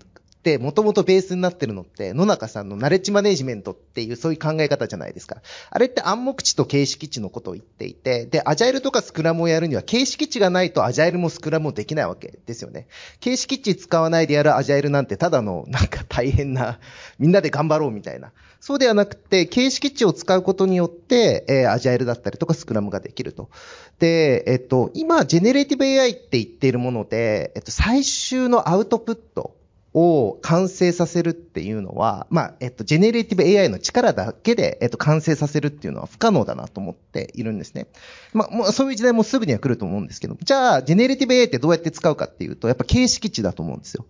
[0.59, 5.43] もともとベースになってるのって、野中さんのナレッジマネジメントっていうそういう考え方じゃないですか。
[5.71, 12.87] あれって暗黙知と形式知のことを言っていて、で、アジャイルとかスクラムをやるには形式知がないとアジャイルもスクラムもできないわけですよね。
[13.21, 16.79] 形式知使わないでやるアジャイルなんてただのなんか大変な、
[17.19, 18.33] みんなで頑張ろうみたいな。
[18.61, 23.51] そうではなくて、形式知を使うことによって、えー、アジャイルだったりとかスクラムができると。
[23.99, 29.55] で、えっと、今、ジェネレーティブ AI って言っているもので、えっと、最終のアウトプット、
[29.95, 37.87] を完成させるっていうのは、まあ、えっと、ジェネレーティブ AI の力だけで、えっと、完成させるっていうのは不可能だなと思っているんですね。
[38.33, 44.05] まあ、もうそういう時代もすぐには来ると思うんですけど、じゃあ、ジェネレーティブ AI ってどうやって使うかっていうと、やっぱ形式知だと思うんですよ。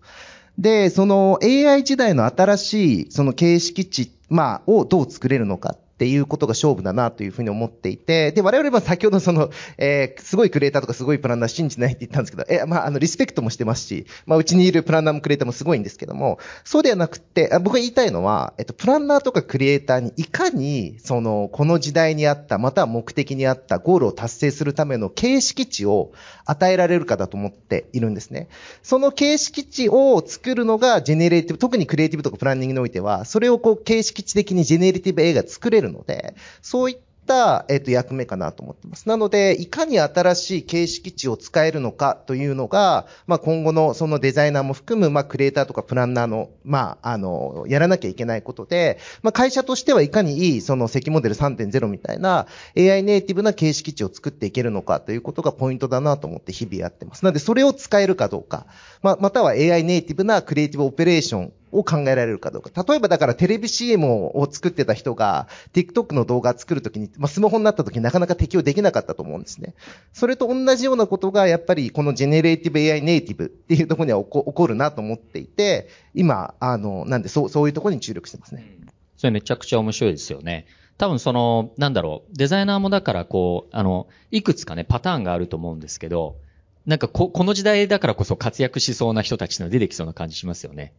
[0.57, 26.11] で、その AI 時代の新しい、その形式知、まあ、をどう作れるのかっていうことが勝負だなというふうに思っていて、で、我々は先ほどその、えー、すごいクリエイターとかすごいプランナー信じないって言ったんですけど、え、まあ、あの、リスペクトもしてますし、まあ、うちにいるプランナーもクリエイターもすごいんですけども、そうではなくて、僕が言いたいのは、えっと、プランナーとかクリエイターにいかに、その、この時代にあった、または目的にあったゴールを達成するための形式知を
[26.43, 28.49] 与えられるかだと思っているんですね。
[28.83, 39.09] その形式知を作るのがジェネレーティブ、特にクリエイティブとかプランニングにおいては、それをこう形式値的にジェネレーティブ A が作れるので、そういった、えっ、と、役目かなと思ってます。
[39.09, 57.23] なので、いかに新しい形式知を使えるのかというのが、まあ、今後のそのデザイナーも含む、まあ、クリエイターとかプランナーの、まあ、あの、やらなきゃいけないことで、まあ、会社としてはいかにいい、その、 SECI モデル3.0みたいな AI ネイティブな形式知を作っていけるのかということがポイントだなと思って日々やってます。
[57.23, 58.65] なので、それを使えるかどうか、
[59.01, 62.83] まあまたは AI ネイティブなクリエイティブオペレーションを考えられるかどうか。
[62.87, 69.75] 例えばだからテレビ CM を作ってた人が TikTok の動画作るときに、まあ、スマホになったときになかなか適応できなかったと思うんですね。
[70.13, 78.77] それと同じようなことがやっぱりこのジェネレーティブ AI ネイティブっていうところには起こるなと思っていて、今、あの、なんでそう、そういうところに注力してますね。
[79.17, 80.65] それめちゃくちゃ面白いですよね。
[80.97, 86.37] 多分その、なんだろう、デザイナーもだからこう、あの、いくつかね、パターンがあると思うんですけど、
[86.85, 90.93] なんかこ、この時代だからこそ活躍しそうな人たちの出てきそうな感じしますよね。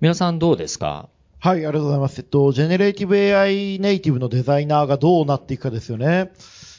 [0.00, 1.08] 皆さんどうですか？
[1.40, 2.20] はい、ありがとうございます。
[2.20, 6.30] えっと、ジェネレーティブ AI ネイティブのデザイナーがどうなっていくかですよね。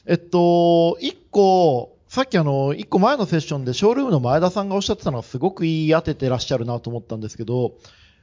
[0.06, 7.74] えっと、一個、さっきあの、一個前のセッションでショールームの前田さんがおっしゃってたのはすごく言い当ててらっしゃるなと思ったんですけど、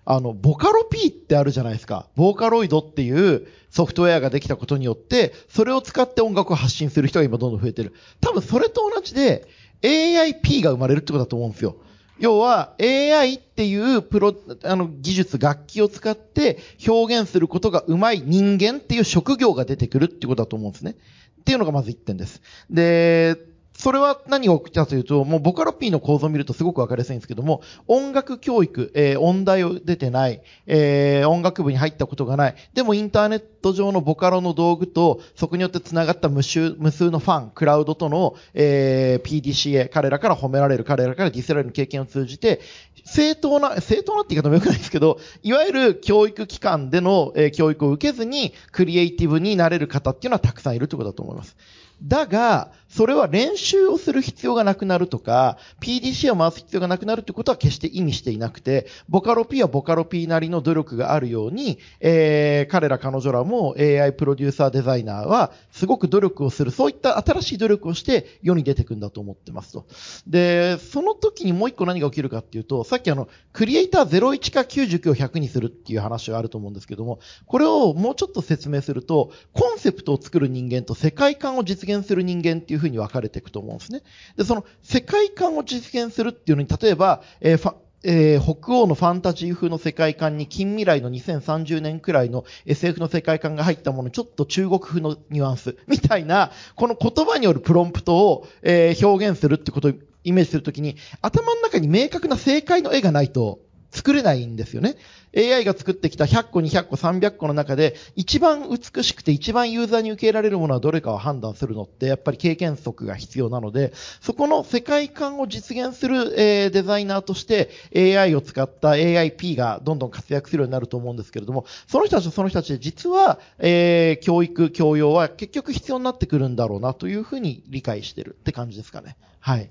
[0.07, 2.07] あの、ボカロ P ってあるじゃないですか。
[2.17, 7.93] ボーカロイドっていうソフトウェアができたことによって、それを使って音楽を発信する人が今どんどん増えてる。
[8.23, 9.47] 多分それと同じで、
[9.83, 11.77] AIP が生まれるってことだと思うんですよ。
[12.19, 20.97] 要は AI っていうプロ、あの技術、楽器を使って表現することが上手い人間っていう職業が出てくるってことだと思うんですね。
[21.41, 22.43] っていうのがまず一点です。
[22.71, 23.37] で、
[23.79, 42.61] それは何が起きたというと、もうボカロ P の構造を見るとすごくわかりやすいんですけども、音楽教育、えー、音大を出てない、えー、音楽部に入ったことがない、でもインターネット上のボカロの道具と、そこによって繋がった無数無数のファン、クラウドとの、えー、PDCA、彼らから褒められる、彼らからディスられる経験を通じて、
[43.05, 51.57] 正当な、正当なって言い方も良くないですけど、いわゆる教育機関での、えー、教育を受けずに、クリエイティブになれる方っていうのはたくさんいるということだと思います。
[52.03, 69.87] だが、それは練習をする必要がなくなるとか、PDC を回す必要がなくなるということは決して意味していなくて、ボカロ P はボカロ P なりの努力があるように、えー、彼ら彼女らも AI プロデューサーデザイナーはすごく努力をする、そういった新しい努力をして世に出てくんだと思ってますと。
[70.27, 84.03] で、その時にもう一個何が起きるかっていうと、さっきあの、クリエイター01か99を100にするっていう話があると思うんですけども、これをもうちょっと説明すると、コンセプトを作る人間と世界観を実現する人間っていううに分かれていくと思うんですね。
[84.37, 103.61] で、その世界観を実現するっていうのに、例えば、えー、えー、北欧のファンタジー風の世界観に近未来の2030年くらいの SF の世界観が入ったものちょっと中国風のニュアンス みたいな、この言葉によるプロンプトを、えー、表現するってことをイメージするときに、頭の中に明確な正解の絵がないと
[103.97, 104.97] 作れないんですよね。
[105.35, 129.17] AI が作ってきた100個、200個、300個の中で、一番美しくて一番ユーザーに受け入れられるものはどれかを判断するのって、やっぱり経験則が必要なので、そこの世界観を実現する、え、デザイナーとして AI を使った AIP がどんどん活躍するようになると思うんですけれども、その人たちとその人たちで実は、えー、教育、教養は結局必要になってくるんだろうなというふうに理解してるって感じですかね。
[129.41, 129.71] はい。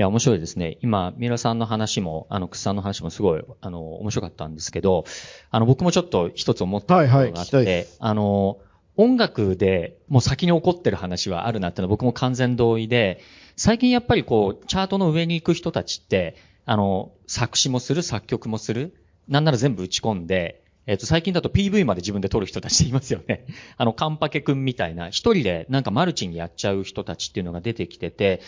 [0.00, 0.78] いや、面白いですね。
[0.80, 5.04] 今、三浦さんの話も、あの、くさんの話もすごい、あの、面白かったんですけど、
[5.50, 8.56] あの、僕もちょっと一つ思ったことがあって、はいはい、あの、
[8.96, 13.20] 音楽でもう先に起こってる話はあるなっていうのは僕も完全同意で、
[13.56, 16.34] 最近やっぱりこう、チャートの上に行く人たちって、
[16.64, 18.94] あの、作詞もする、作曲もする、
[19.28, 23.44] なんなら全部打ち込んで、えっ、と、最近だと PV まで自分で撮る人たちいますよね。
[23.78, 28.40] あの、カンパケくんみたいな、一人でなんかマルチにやっちゃう人たちっていうのが出てきてて、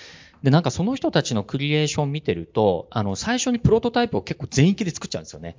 [0.42, 5.55] で、なんかその人たちのクリエーション見てると、あの、最初にプロトタイプを結構全域で作っちゃうんですよね。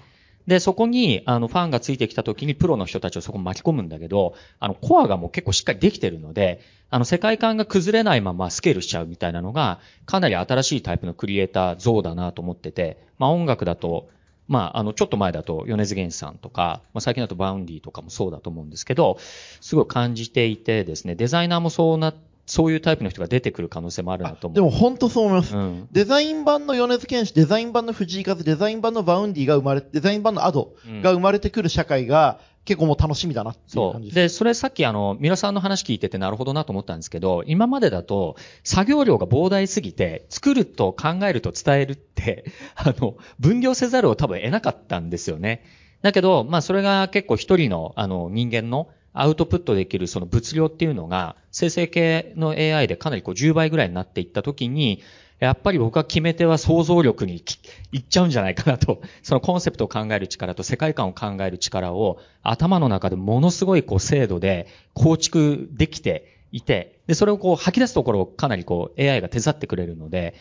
[0.46, 14.10] で、そこに、あの、ファンがついてきた時にプロの人たちをそこ巻き込むんだけど、あの、コアがもう結構しっかりできてるので、あの、世界観が崩れないままスケールしちゃうみたいなのが、かなり新しいタイプのクリエイター像だなと思ってて、まあ音楽だと、
[14.47, 19.17] まあ、あの、ちょっと前だと、米津玄師さんとか、まあ、最近だと Vaundy とかもそうだと思うんですけど、
[19.62, 22.13] すごい感じていてですね、デザイナーもそうな
[22.45, 24.56] そういうタイプの人が出てくる可能性もあるなと思う。
[24.56, 25.56] でも本当そう思います。
[25.56, 34.15] うん、デザイン版の米津玄師、デザイン版の藤井風、デザイン版の Vaundy が生まれ、デザイン版の Ado が生まれてくる社会が、結構もう楽しみだなっていう感じです。
[34.15, 42.45] で、それさっきあの、皆さんの話聞いててなるほどなと思ったんですけど、今までだと作業量が膨大すぎて、作ると考えると伝えるって、
[42.76, 45.63] あの、分業せざるを多分得なかったんですよね。
[46.02, 55.02] だけど、まあそれが結構一人のあの人間のアウトプットできるその物量っていうのが、生成系の AI でかなりこう10倍ぐらいになっていったときに、
[55.43, 57.43] やっぱり僕は決め手は想像力に
[57.91, 70.34] いっちゃうんじゃないかなと、 そのコンセプトを考える力と世界観を考える力を頭の中でものすごいこう精度で構築できていて、で、それをこう吐き出すところをかなりこう AI が手伝ってくれるので、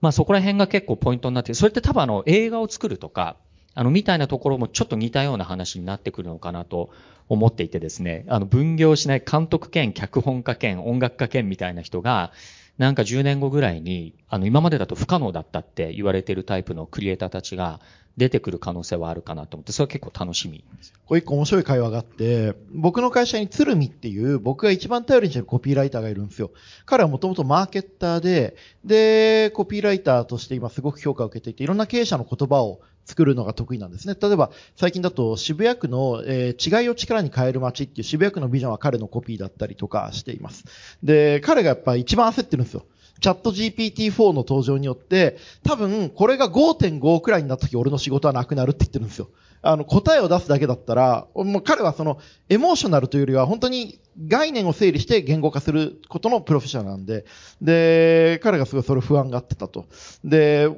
[0.00, 3.36] まあそこら辺が結構ポイントになって、それって多分あの映画を作るとか、
[3.74, 6.90] あのみたいなところもちょっと似たような話になってくるのかなと
[7.28, 12.32] 思っていてですね、あの分業しない監督兼脚本家兼音楽家兼みたいな人が、
[12.80, 17.78] なんか10年後ぐらいに、あの今までだと不可能だったって言われてるタイプのクリエイターたちが
[18.16, 20.64] 出てくる可能性はあるかなと思って、それは結構楽しみ。
[21.04, 26.52] これ一個面白い会話があって、僕の会社に鶴見っていう僕が一番頼りにしてるコピーライターがいるんですよ。
[26.86, 34.14] 彼はもともとマーケッターで、で、コピーライターとして今すごく評価を受けていて、いろんな経営者の言葉を作るのが得意なんですね。
[34.20, 40.64] 例えば、最近だと渋谷区の、えー、違いを力に変える街っていう渋谷区のビジョンは彼のコピーだったりとかしています。
[41.02, 42.84] で、彼がやっぱ一番焦ってるんですよ。
[43.20, 49.28] チャット GPT-4 の登場によって、多分これが5.5くらいになった時俺の仕事はなくなるって言ってるんですよ。
[49.62, 52.18] あの、答えを出すだけだったら、もう彼はその、
[52.48, 57.24] エモーショナルというよりは、本当に概念を整理して言語化することのプロフェッショナルなんで、
[57.60, 59.86] で、彼がすごいそれ不安があってたと。
[60.24, 60.68] で、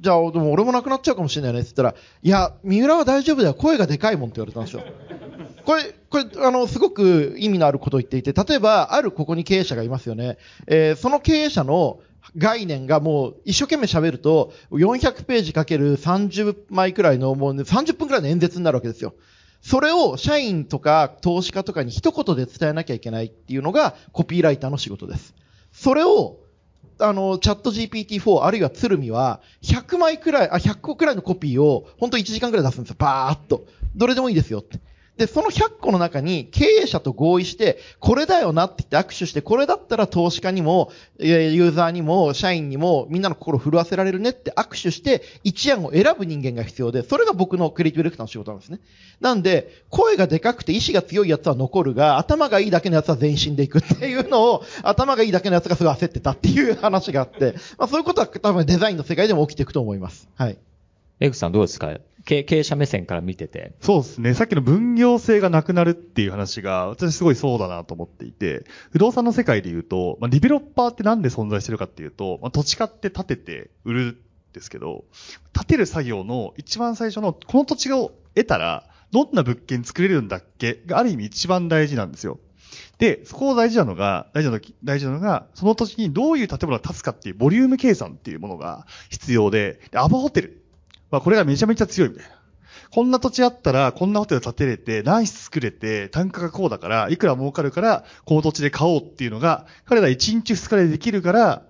[0.00, 4.82] じゃあ、でも俺もなくなっちゃうかもしれないねって言ったら、いや、三浦は大丈夫だよ、声がでかいもんって言われたんですよ。
[5.64, 10.38] これ、これ、あの、すごく意味のあることを言っていて、例えば、あるここに経営者がいますよね。
[10.66, 12.00] えー、その経営者の
[12.36, 19.14] 概念がもう一生懸命喋ると400ページかける30枚くらいのもう、30分くらいの演説になるわけですよ。
[19.62, 25.34] それを社員とか投資家とかに一言で伝えなきゃいけないっていうのがコピーライターの仕事です。
[25.72, 26.38] それを
[26.98, 32.96] あの、チャット GPT-4 あるいは鶴見は、100枚くらい、あ、100個くらいのコピーを、本当1時間くらい出すんですよ。
[32.98, 33.66] バーっと。
[33.94, 34.78] どれでもいいですよって。
[35.16, 48.80] で、その100個の中に経営者と合意して、これだよなって言って握手して、これだったら投資家にも、ユーザーにも、社員にも、みんなの心を震わせられるねって握手して、一案を選ぶ人間が必要で、それが僕のクリエイティブディレクターの仕事なんですね。
[49.20, 60.28] なんで、声がでかくて意志が強いやつは残るが、頭がいいだけのやつは全身でいくっていうのを、頭がいいだけのやつがすごい焦ってたっていう話があって、まあそういうことは多分デザインの世界でも起きていくと思います。
[60.34, 60.58] はい。
[61.20, 61.96] エグさんどうですか？
[62.26, 63.72] 経営者目線から見てて。
[63.80, 64.34] そうですね。
[64.34, 74.18] さっきの分業制がなくなるっていう話が、私すごいそうだなと思っていて、不動産の世界で言うと、まあ、ディベロッパーってなんで存在してるかっていうと、まあ、土地買って建てて売るん
[74.52, 75.04] ですけど、
[75.52, 82.40] 建てる作業の一番最初の、この土地を得たら、どんな物件作れるんだっけがある意味一番大事なんですよ。
[82.98, 90.65] で、そこを大事なのが、大事なの大事なのが、その土地にどういう建物が建つかっていうボリューム計算っていうものが必要で、でアパホテル
[91.10, 92.36] まあ、これがめちゃめちゃ強いみたいな。
[92.90, 101.62] こんな土地あったら、こんなホテル建てれて、何室作れて、単価がこうだから、いくら儲かるから、この土地で買おうっていうのが、彼ら1日2日でできるから、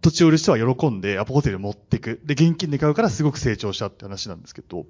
[0.00, 2.20] 土地を売る人は喜んで、アポホテル持っていく。
[2.24, 4.86] で、現金で買うからすごく成長したって話なんですけど、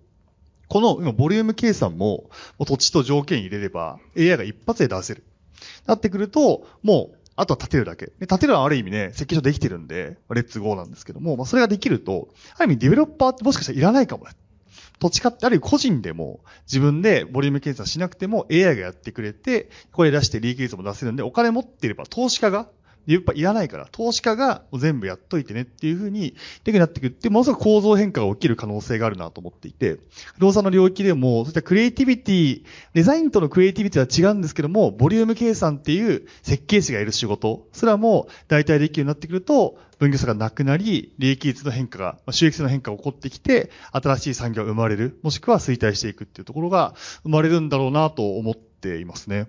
[0.68, 2.30] この今、ボリューム計算、も
[2.66, 5.24] 土地と条件入れれば、AI が一発で出せる。
[5.86, 8.06] なってくると、もう、あとは立てるだけ。
[8.18, 14.32] で建てるのはある意味ね、設計書できてるんで、レッツゴーなんですけども、まあ、それができると、ある意味ディベロッパーってもしかしたらいらないかもね。
[14.98, 22.68] 土地買って、あるいは個人でも自分でボリューム検査しなくても AI がやってくれて、これ出して利益率も出せるんで、お金持っていれば投資家が
[23.14, 26.34] やっぱいらないから、投資家が全部やっといてねっていうふうに、
[26.64, 29.98] できなってくって、ものすごく構造変化が起きる可能性があるなと思っていて、
[30.34, 49.48] 不動産の領域でも、そういったクリエイティビティ、デザインとのクリエイティビティは違うんですけども、ボリューム計算っていう設計士がいる仕事、すらも大体できるようになってくると、分業差がなくなり、利益率の変化が、収益性の変化が起こってきて、新しい産業が生まれる、もしくは衰退していくっていうところが生まれるんだろうなと思っていますね。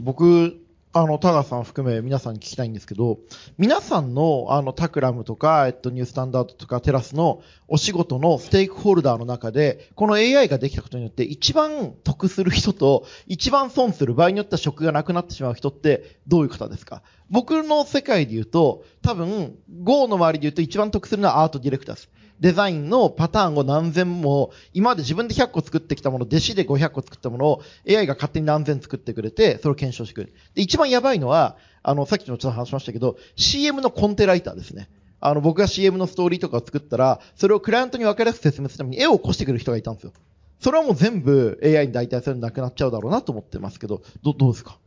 [0.00, 0.56] 僕、
[0.96, 3.18] あの、田川さん含め皆さんに聞きたいんですけど、
[3.58, 17.02] 皆さんの、あの、タクラムとか、えっと、ニュースタンダードとかテラスのお仕事のステークホルダーの中で、この AI ができたことによって一番得する人と一番損する場合によっては職がなくなってしまう人ってどういう方ですか？
[17.28, 22.10] 僕の世界で言うと、多分、Go の周りで言うと一番得するのはアートディレクターです。
[22.40, 30.34] デザインのパターンを何千も、今まで自分で100個作ってきたもの、弟子で500個作ったものを AI が勝手に何千作ってくれて、それを検証してくれる。
[30.54, 34.88] で、一番やばいのは、あの、さっきもちょっと話しましたけど、CM のコンテライターですね。
[35.20, 40.12] あの、僕が CM のストーリーとかを作ったら、それをクライアントに分かりやすく説明するために絵を起こしてくる人がいたんですよ。
[40.60, 44.78] それはもう全部 AI に代替されなくなっちゃうだろうなと思ってますけど、ど、どうですか？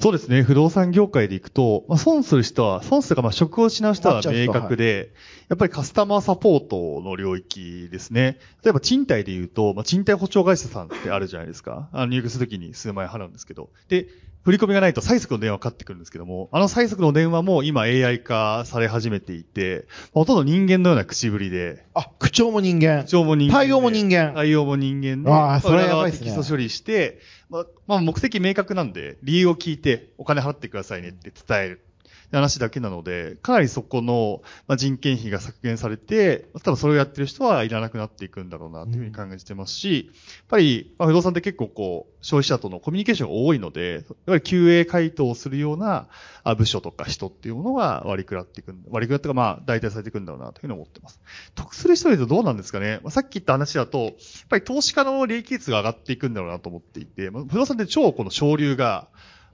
[0.00, 0.42] そうですね。
[0.42, 5.12] 不動産業界で行くと、まあ、損する人は、損するか、まあ、職を失う人は明確で、
[5.48, 8.38] やっぱりカスタマーサポートの領域ですね。
[8.62, 11.88] 例えば賃貸で言うと、まあ、賃貸保証会社さんってあるじゃないですか。
[11.92, 13.70] あの入居するときに数万円払うんですけど。
[13.88, 14.06] で、
[14.48, 21.84] 振り込みがないと催促の電話かかってくるんですけども、あの催促の電話も今 AI 化され始めていて、ほとんど人間のような口ぶりで。
[21.92, 23.04] あ、口調も人間。
[23.04, 23.54] 口調も人間。
[23.54, 24.32] 対応も人間。
[24.34, 25.30] 対応も人間で。
[25.30, 26.30] ああ、それはやばいですね。
[26.30, 27.18] テキスト処理して、
[27.50, 31.87] まあ、目的明確なんで、理由を聞いてお金払ってくださいねって伝える。
[32.32, 40.14] 話だけなので、かなりそこの、まあ、人件費が削減されて、多分それをやってる人はいらなくなっていくんだろうなというふうに考えてますし、やっ
[40.48, 46.08] ぱり、まあ、不動産って結構こう、消費者とのコミュニケーションが多いので、やっぱり QA 回答をするような
[46.56, 51.20] 部署とか人っていうものが割り食らっていく、割り食らってかまあ、代替されていくんだろうなというふうに思ってます。
[51.54, 54.12] 得する人で言うとどうなんですかね、まあ、さっき言った話だと、やっ
[54.48, 59.08] ぱり投資家の利益率が上がっていくんだろうなと思っていて、まあ、不動産って超この省流が、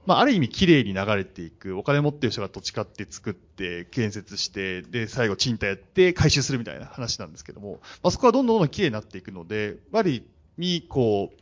[0.05, 10.25] まあ、ある意味綺麗に流れていく、お金持ってる人が土地買って作って、建設して、で、最後賃貸やって回収するみたいな話なんですけども、まあ、そこはどんどんどんどん綺麗になっていくので、やっぱり、
[10.57, 11.41] に、こう、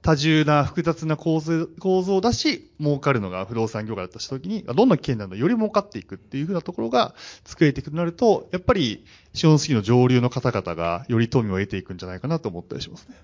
[0.00, 9.04] 多重な複雑な構造構造だし、儲かるのが不動産業界だったした時に、どんどん危険なのより儲かっていくっていうふうなところが作れていくとなると、やっぱり
[9.34, 13.16] 資本主義の上流の方々がより富を得ていくんじゃないかなと思ったりしますね。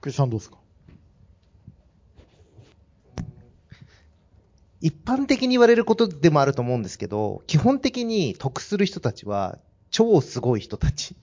[0.00, 0.56] クリスさんどうですか？
[4.84, 9.56] 一般的に言われることでもあると思うんですけど、基本的に得する人たちは
[9.90, 11.16] 超すごい人たち。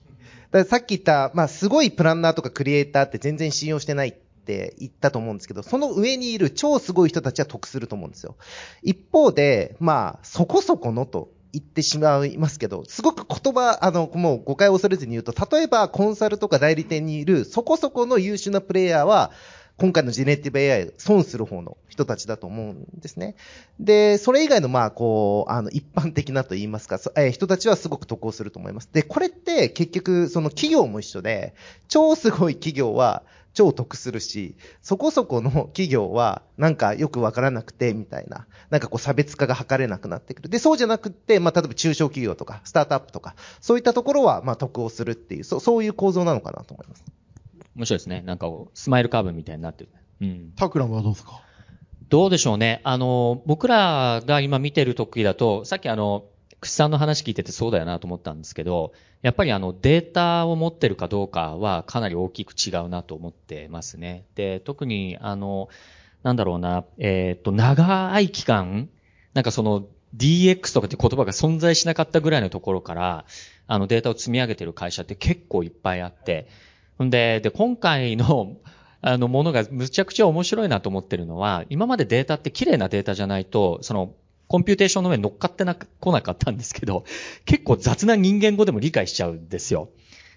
[0.50, 8.34] だからさっき言った、まあすごいプランナーとかクリエイターって全然信用してないって言ったと思うんですけど、その上にいる超すごい人たちは得すると思うんですよ。
[8.82, 19.30] 一方で、まあそこそこのと言ってしまいますけど、すごく言葉、あの、もう誤解を恐れずに言うと、例えばコンサルとか代理店にいるそこそこの優秀なプレイヤーは、
[19.78, 23.34] 今回のジェネティブ AI 損する方の人たちだと思うんですね。
[23.80, 28.88] で、それ以外のまあこう、あの一般的なと言いますか、えー、人たちはすごく得をすると思います。
[28.92, 31.54] で、これって結局その企業も一緒で、
[31.88, 33.22] 超すごい企業は
[33.54, 40.48] 超得するし、そこそこの企業はなんかよくわからなくてみたいな、なんかこう差別化が図れなくなってくる。
[40.48, 47.04] で、そうじゃなくて、まあ例えば中小企業とかスタートアップとか、そういったところはまあ得をするっていう、そそういう構造なのかなと思います。
[47.76, 48.22] 面白いですね。
[48.22, 49.90] なんかスマイルカーブみたいになってる。
[50.20, 50.52] うん。
[50.56, 51.40] タクラムはどうですか？
[52.08, 52.80] どうでしょうね。
[52.84, 56.24] あの、僕らが今見てる時だと、さっきあの、
[56.60, 58.92] 口さんの話聞いててそうだよなと思ったんですけど、
[59.22, 64.26] やっぱりあのデータを持ってるかどうかはかなり大きく違うなと思ってますね。
[64.34, 65.68] で、特にあの、
[66.22, 68.90] なんだろうな、えっ、ー、と、長い期間、
[69.34, 73.24] なんかその DX とかって言葉が存在しなかったぐらいのところから、
[73.66, 76.46] あのデータを積み上げてる会社って結構いっぱいあって、
[77.04, 78.56] んで、で、今回の
[79.04, 84.14] あのものがむちゃくちゃ面白いなと思ってるのは、今までデータって綺麗なデータじゃないと、その
[84.46, 87.04] コンピューテーションの上に乗っかってな、来なかったんですけど、
[87.46, 89.88] 結構雑な人間語でも理解しちゃうんですよ。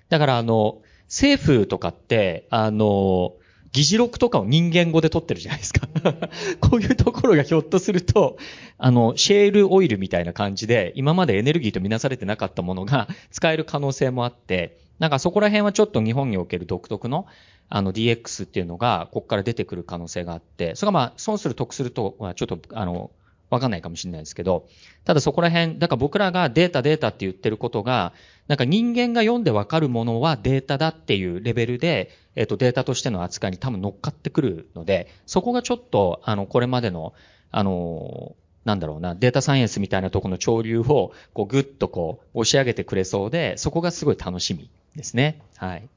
[0.09, 3.34] だからあの、政府とかって、あの、
[3.76, 5.89] 議事録とかを人間語で取ってるじゃないですか。
[6.61, 8.38] こういうところがひょっとすると、
[8.78, 17.26] あの、シェールオイルみたいな感じで、今までエネルギーとみなされてなかったものが使える可能性もあって、なんかそこら辺はちょっと日本における独特の、
[17.68, 23.12] あの DX っていうのが、ここから出てくる可能性があって、それがまあ、損する得するとはちょっと、あの、
[23.50, 24.68] わかんないかもしれないですけど、
[25.04, 28.14] ただそこら辺、だから僕らがデータデータって言ってることが、
[28.48, 37.14] なんか人間が読んでわかるものはデータだっていうレベルで、えっ、と、データとしての扱いに多分乗っかってくるので、そこがちょっと、あの、これまでの、
[37.52, 38.36] あの、
[38.66, 44.70] なんだろうな、データサイエンスみたいなところの潮流を、こう、ぐっとこう、押し上げてくれそうで、そこがすごい楽しみ。
[44.96, 45.41] ですね。
[45.58, 45.89] はい。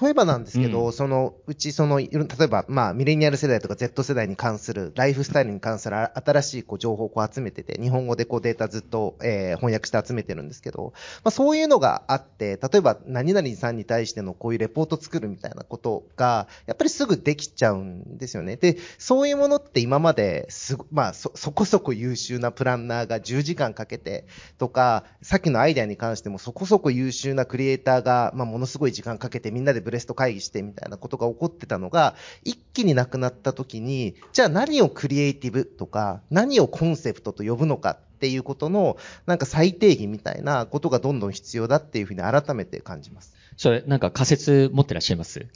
[0.00, 10.92] 例えばなんですけど、うん、そのうちその、例えば、まあ、ミレニアル世代とか Z 世代に関する、ライフスタイルに関する新しいこう情報をこう集めてて、日本語でこうデータずっと、えー、翻訳して集めてるんですけど、
[11.24, 18.56] まあ、そういうのがあって、例えば何々さんに対してのこういうレポート作るみたいなことが、やっぱりすぐできちゃうんですよね。
[18.56, 24.26] で、そういうものって今まですまあ、そ、そこそこ優秀なプランナーが10時間かけて
[24.58, 32.14] とか、さっきのアイデアに関してもそこそこ優秀なクリエイターが、まあ、ものすごい時間かけてみんなでブレスト会議してみたいなことが起こってたのが、
[32.44, 38.96] 一気になくなった時に、じゃあ何をクリエイティブとか、何をコンセプトと呼ぶのかっていうことの、
[39.26, 43.34] なんか最低義みたいなことがどんどん必要だっていうふうに改めて感じます。
[43.56, 45.46] それ、なんか仮説持ってらっしゃいます？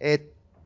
[0.00, 0.20] えっ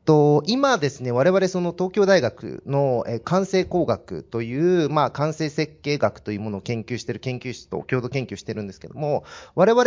[0.05, 9.85] と、今ですね、我々その東京大学の完成工学という、まあ、完成設計学というものを研究している研究室と共同研究してるんですけども、我々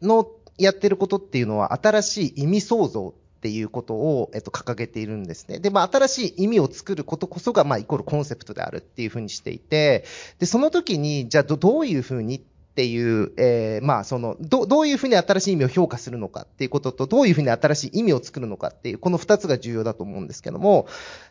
[0.00, 5.58] のやってることっていうのは新しい意味創造っていうことを、えっと、掲げているんですね。
[5.58, 10.04] で、まあ、新しい意味を作ることこそが、まあ、イコールコンセプトであるっていうふうにしていて、
[10.38, 12.40] で、その時に、じゃあど、どういうふうにっ
[12.74, 20.86] ていう、えー、まあ、その、ど、どういうふうに新しい意味を評価するのかっていうことと、どういうふうに新しい意味を作るのかっていう、この二つが重要だと思うんですけども、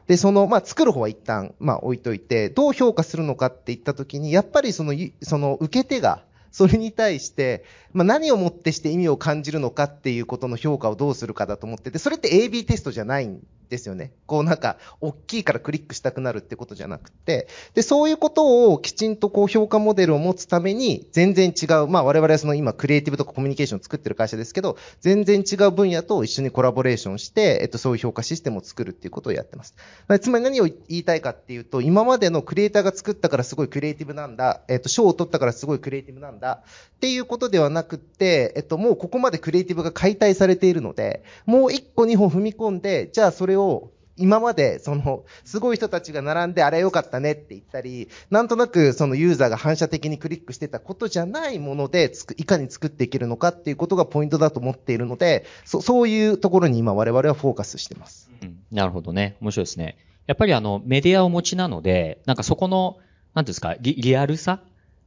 [0.07, 13.39] で、その、まあ、作る方は一旦、まあ、置いといて、どう評価するのかって言ったときに、やっぱりその、その、受け手が、それに対して、まあ、何をもってして意味を感じるのかっていうことの評価をどうするかだと思ってて、それって AB テストじゃないん
[13.69, 14.11] ですよね。
[14.27, 29.75] こうなんか、大きいからクリックしたくなるってことじゃなくて、で、そういうことをきちんとこう評価モデルを持つために、全然違う、まあ我々はその今クリエイティブとかコミュニケーションを作ってる会社ですけど、全然違う分野と一緒にコラボレーションして、えっと、そういう評価システムを作るっていうことをやってます。
[30.21, 36.63] つまり何を言いたいかっていうと、今までのクリエイターが作ったからすごいクリエイティブなんだ、えっと、賞を取ったからすごいクリエイティブなんだ、
[36.95, 58.29] っていうことではなくて、えっと、もうここまでクリエイティブが解体されているので、もう一個二本踏み込んで、じゃあそれを今まで、その、すごい人たちが並んであれ良かったねって言ったり、なんとなくそのユーザーが反射的にクリックしてたことじゃないもので、つくいかに作っていけるのかっていうことがポイントだと思っているので、そそういうところに今我々はフォーカスしてます。
[58.43, 59.35] うん、なるほどね。
[59.41, 59.97] 面白いですね。
[60.27, 62.97] やっぱりあの、メディアを持ちなので、なんかそこの、
[63.33, 64.61] なんですか、リリアルさ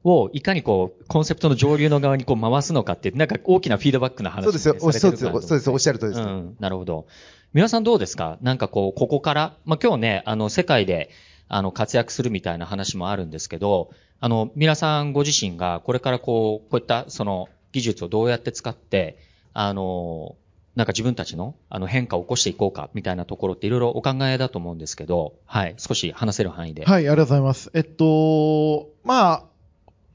[0.07, 4.77] をいかにこう、コンセプトの上流の側にこう回すのかってなんか大きなフィードバックな話そうですよ。
[4.79, 5.13] そうですよ。
[5.43, 5.71] そうです。
[5.71, 6.23] おっしゃるとりです。
[6.23, 6.57] うん。
[6.61, 7.07] なるほど。
[7.53, 8.39] 皆さんどうですか？
[8.41, 11.11] なんかこう、ここから、まあ、今日ね、あの、世界で、
[11.49, 13.91] あの、活躍するみたいな話もあるんですけど、
[14.21, 19.19] あの、皆さんご自身がこれからこう、こういったその技術をどうやって使って、
[19.53, 20.37] あの、
[20.75, 26.85] なんか自分たちのあの変化を起こしていこうかみたいなところっていろいろお考えだと思うんですけど、はい、少し話せる範囲で。
[26.85, 27.71] はい、ありがとうございます。
[27.73, 29.45] えっと、まあ、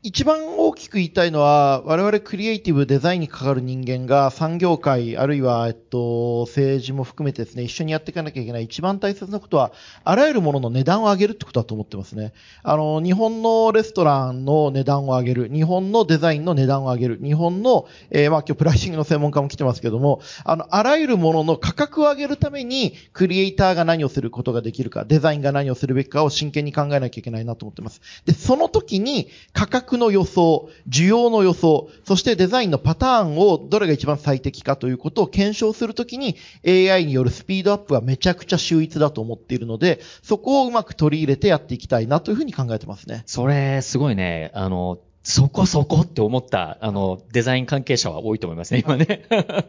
[0.03, 9.71] 一番大きく言いたいのは、我々クリエイティブデザインにかかる人間が産業界、あるいは、えっと、政治も含めてですね、一緒にやっていかなきゃいけない一番大切なことは、
[10.03, 12.33] あらゆるものの値段を上げるってことだと思ってますね。
[12.63, 28.01] あの、日本のレストランの値段を上げる、日本のデザインの値段を上げる、日本の、えー、まあ今日プライシングの専門家も来てますけども、あの、あらゆるものの価格を上げるために、クリエイターが何をすることができるか、デザインが何をするべきかを真剣に考えなきゃいけないなと思ってます。
[28.25, 36.35] で、その時に価格の予想、需要の予想、そしてデザインのパターンをどれが一番最適かということを検証するときに
[36.65, 43.23] AI によるスピードアップはめちゃくちゃ秀逸だと思っているので、そこをうまく取り入れてやっていきたいなというふうに考えてますね。
[43.25, 49.23] それ、すごいね、あの、そこそこって思った、あの、デザイン関係者は多いと思いますね、今ね。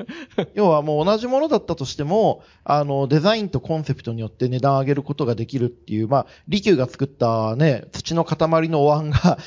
[0.55, 9.39] 要はもう同じものだったとしても、あの、デザインとコンセプトによって値段を上げることができるっていう、まあ、利休が作ったね、土の塊のお椀が、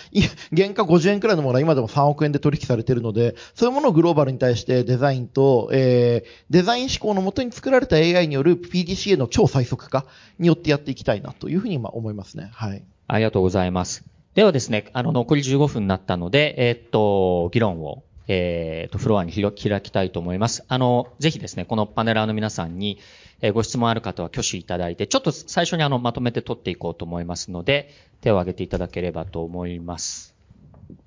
[0.56, 10.06] 原価50円くらいのものは今でも3億円で取引されているので、そういうものをグローバルに対してデザインと、えー、デザイン思考のもとに作られた AI による PDCA の超最速化
[10.38, 12.52] によってやっていきたいなというふうに思いますね。
[12.54, 12.84] はい。
[13.08, 14.15] ありがとうございます。
[14.36, 20.66] ではですね、あの、残り15分になったので、えー、っと、議論を、えー、っと、フロアに開きたいと思います。
[20.68, 23.00] あの、ぜひですね、このパネラーの皆さんに、
[23.40, 30.36] えー、ご質問ある方は挙手いただいて、ちょっと最初にあの、まとめて取っていこうと思いますので、手を挙げていただければと思います。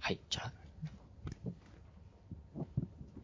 [0.01, 0.53] はい、じゃあ。
[2.57, 2.61] あ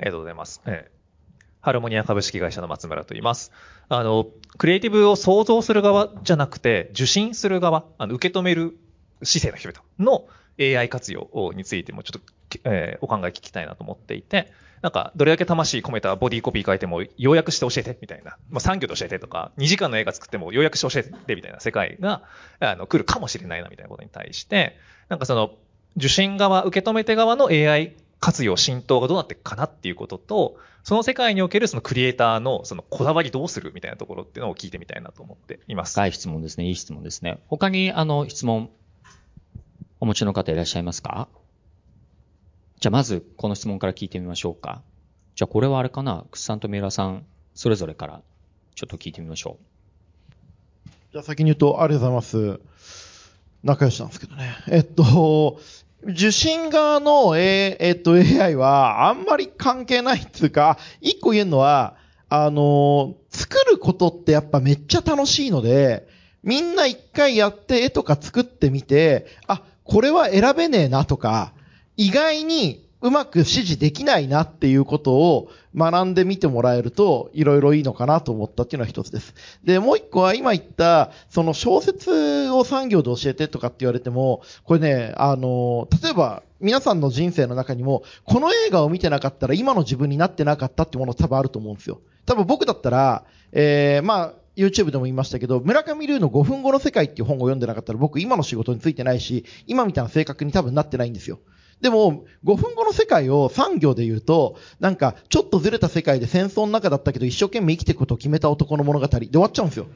[0.00, 0.60] りがとうございます。
[0.66, 3.52] えー、ハルモニア株式会社の松村と言います。
[3.88, 4.26] あの、
[4.58, 8.76] クリエイティブを創造する側じゃなくて、受信する側、あの、受け止める
[9.22, 10.26] 姿勢の人々の
[10.58, 14.52] AI 活用についてもちょっと、えー、お考え聞きたいなと思っていて、
[14.84, 18.36] なんか、どれだけ魂込めたボディコピー書いても、要約して教えて、みたいな。
[18.50, 22.20] まあ、産業で教えてとか、2時間の映画作っても、要約して教えて、みたいな世界が、
[22.60, 24.76] あの、来るかもしれないな、みたいなことに対して、
[25.08, 25.54] なんかその、
[25.96, 35.94] 受信側、受け止め手側の AI 活用、浸透がどうなっていくかなっていうことと、その世界におけるそのクリエイターのそのこだわりどうするみたいなところっていうのを聞いてみたいなと思っています。
[35.94, 36.66] 深い質問ですね。
[36.66, 37.38] いい質問ですね。
[37.46, 38.68] 他にあの質問
[40.04, 41.28] お持ちの方いらっしゃいますか？
[42.78, 44.82] じゃあまずこの質問から聞いてみましょうか。
[45.34, 46.26] じゃあこれはあれかな？
[46.30, 47.24] クスさんと三浦さん、
[47.54, 48.20] それぞれから
[48.74, 49.56] ちょっと聞いてみましょ
[50.86, 50.90] う。
[51.12, 52.60] じゃあ先に言うと、ありがとうございます。
[53.62, 54.54] 仲良しなんですけどね。
[54.68, 55.58] えっと、
[56.02, 61.96] 受信側の、ええっと、AI はあんまり関係ないっていうか、一個言えるのは、
[62.28, 66.06] あの、作ることってやっぱめっちゃ楽しいので、
[66.42, 71.52] みんな一回やって絵とか作ってみて、あ、これは選べねえなとか、
[71.96, 79.34] 意外にうまく指示できないなっていうことを学んでみてもらえると、いろいろいいのかなと思ったっていうのは一つです。
[79.62, 92.00] で、もう一個は今言った、その小説を産業で教えてとかって言われても、これね、あの、例えば、皆さんの人生の中にも、この映画を見てなかったら今の自分になってなかったってもの多分あると思うんですよ。
[92.24, 101.40] 多分僕だったら、えー、まあ、YouTube でも言いましたけど、村上龍の5分後の世界っていう本を読んでなかったら僕今の仕事についてないし、今みたいな性格に多分なってないんですよ。
[101.80, 109.86] でも、5分後の世界を産業で言うと、なんか、ちょっとずれた世界で戦争の中だったけど、一生懸命生きていくことを決めた男の物語で終わっちゃうんですよ。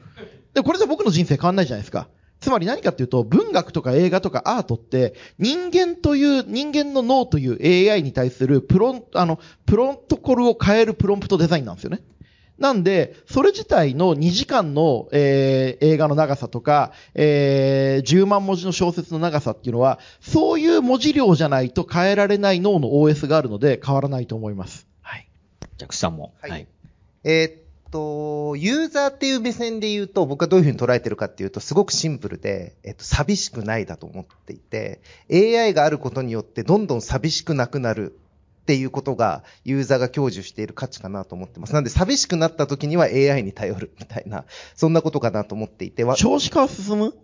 [0.53, 2.09] で、これじゃ僕の人生変わんないじゃないですか。
[2.39, 12.01] つまり何かっていうと、文学とか映画とかアートって、人間という、人間の脳という AI に対するプロン、あの、プロトコルを変えるプロンプトデザインなんですよね。
[12.59, 24.87] なんで、それ自体の2時間の、えー、映画の長さとか、えー、10万文字の小説の長さっていうのは、そういう文字量じゃないと変えられない脳の OS があるので変わらないと思います。
[25.01, 25.27] はい。
[25.77, 26.33] じゃあ、さんも。
[26.41, 26.51] はい。
[26.51, 26.67] はい、
[27.23, 34.99] えーっと、ユーザーっていう目線で言うと、僕はどういうふうに捉えてるかっていうと、すごくシンプルで、えっと、寂しくないだと思っていて、
[35.31, 38.19] AI があることによってどんどん寂しくなくなる
[38.69, 41.73] っていうことがユーザーが享受している価値かなと思ってます。
[41.73, 44.45] なんで寂しくなった時には AI に頼るみたいな、
[44.75, 46.05] そんなことかなと思っていて。
[46.15, 47.17] 少子化は進む？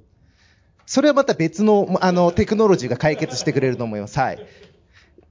[0.87, 4.17] それはまた別の、あの、テクノロジーが解決してくれると思います。
[4.17, 4.39] はい。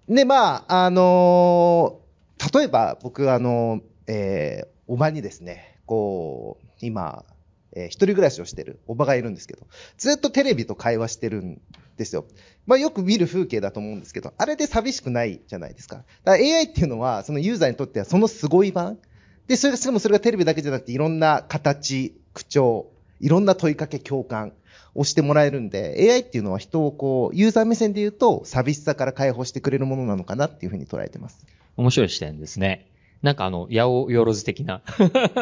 [0.08, 7.24] で、まあ、あのー、例えば僕、あの、えー、おばにですね、こう、今、
[7.72, 9.66] えー、一人暮らしをしてるおばがいるんですけど、
[9.98, 11.60] ずっとテレビと会話してるん
[11.96, 12.24] ですよ。
[12.66, 15.96] まあよく見る風景だと思うんですけど、あれで寂しくないじゃないですか。
[15.96, 18.98] だから AI っていうのは、そのユーザーにとってはそのすごい版。
[19.46, 22.90] で、それが、しかもそれがテレビだけじゃなくて、いろんな形、口調、
[23.20, 24.54] いろんな問いかけ、共感
[24.94, 31.44] をしてもらえるんで、AI っていうのは人をこう、ユーザー目線で言うと、寂しさから解放してくれるものなのかなっていうふうに捉えてます。
[31.76, 32.90] 面白い視点ですね。
[33.22, 34.82] なんかあの、八百万的な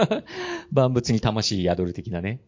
[0.72, 2.40] 万物に魂宿る的なね。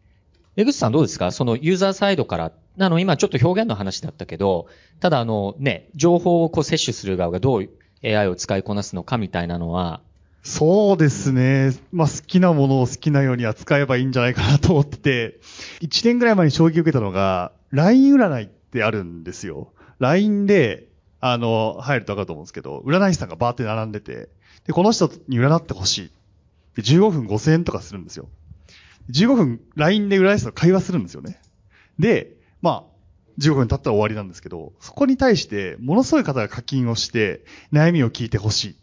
[0.57, 1.33] 江口さんどうですか？
[1.33, 4.67] そのユーザーサイドから、あの、今ちょっと表現の話だったけど、
[5.01, 7.69] ただあの、ね、情報をこう摂取する側がどう
[8.05, 10.01] AI を使いこなすのかみたいなのは、
[10.47, 11.73] そうですね。
[11.91, 15.41] まあ、好きなものを好きなように扱えばいいんじゃないかなと思ってて、
[15.81, 19.73] 1年ぐらい前に衝撃を受けたのが、LINE 占いってあるんですよ。
[20.01, 20.87] LINE で、
[21.21, 24.29] あの、入るとわかると思うんですけど、占い師さんがバーって並んでて、
[24.67, 26.11] で、この人に占ってほしい。
[26.77, 28.29] で、15分5000円とかするんですよ。
[29.11, 31.41] 15分 LINE で占い師と会話するんですよね。
[31.99, 32.95] で、まあ、
[33.39, 38.77] 15分経ったら終わりなんですけど、そこに対して、ものすごい方が課金をして、悩みを聞いてほしい。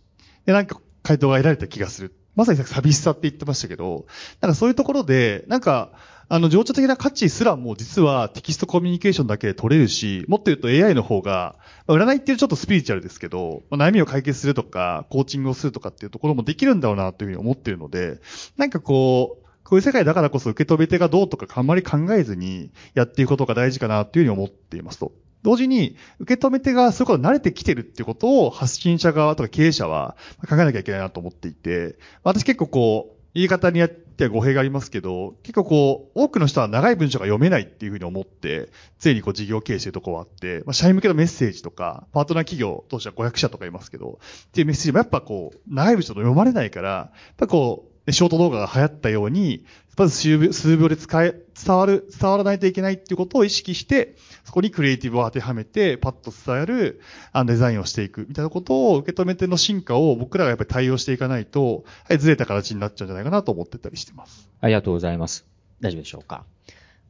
[0.46, 2.14] で、なんか、回答が得られた気がする。
[2.36, 4.06] まさにさっき寂しさって言ってましたけど、
[4.40, 5.92] なんかそういうところで、なんか、
[6.30, 11.58] あの、情緒的な価値すらも実はテキストコミュニケーションだけで取れるし、もっと言うと AI の方が、
[11.88, 18.22] まあ、占いっていうちょっとスピリチュアルですけど、まあ、悩みを解決するとか、コーチングをするとかっていうところもできるんだろうなというふうに思っているので、
[18.56, 19.41] なんかこう、
[19.72, 25.14] こういう世界だからこそ受け止め手がどうとかあんまり考えずにやっていくことが大事かなというふうに思っていますと。
[25.44, 30.18] 同時に、受け止め手がそういうことに慣れてきてるっていうことを発信者側とか経営者は
[30.50, 38.68] 考えなきゃいけないなと思っていて、私結構こう、言い方によっては語弊がありますけど、結構こう、多くの人は長い文章が読めないっていうふうに思って、
[39.00, 49.66] 常にこう事業経営してるとこはあって、まあ、社員向けのメッセージとか、パートナー企業当時は500社とかいますけど、っていうメッセージもやっぱこう、長い文章と読まれないから、やっぱこう、ショート動画が流行ったように、
[49.98, 57.02] まず数秒で使え、伝わる、伝わらないといけないっていうことを意識して、そこにクリエイティブを当てはめて、パッと伝える
[57.34, 64.50] あデザインをしていくみたいなことを受け止めての進化を僕らがやっぱり対応していかないと、はい、ずれた形になっちゃうんじゃないかなと思ってたりしてます。
[64.62, 65.46] ありがとうございます。
[65.82, 66.46] 大丈夫でしょうか？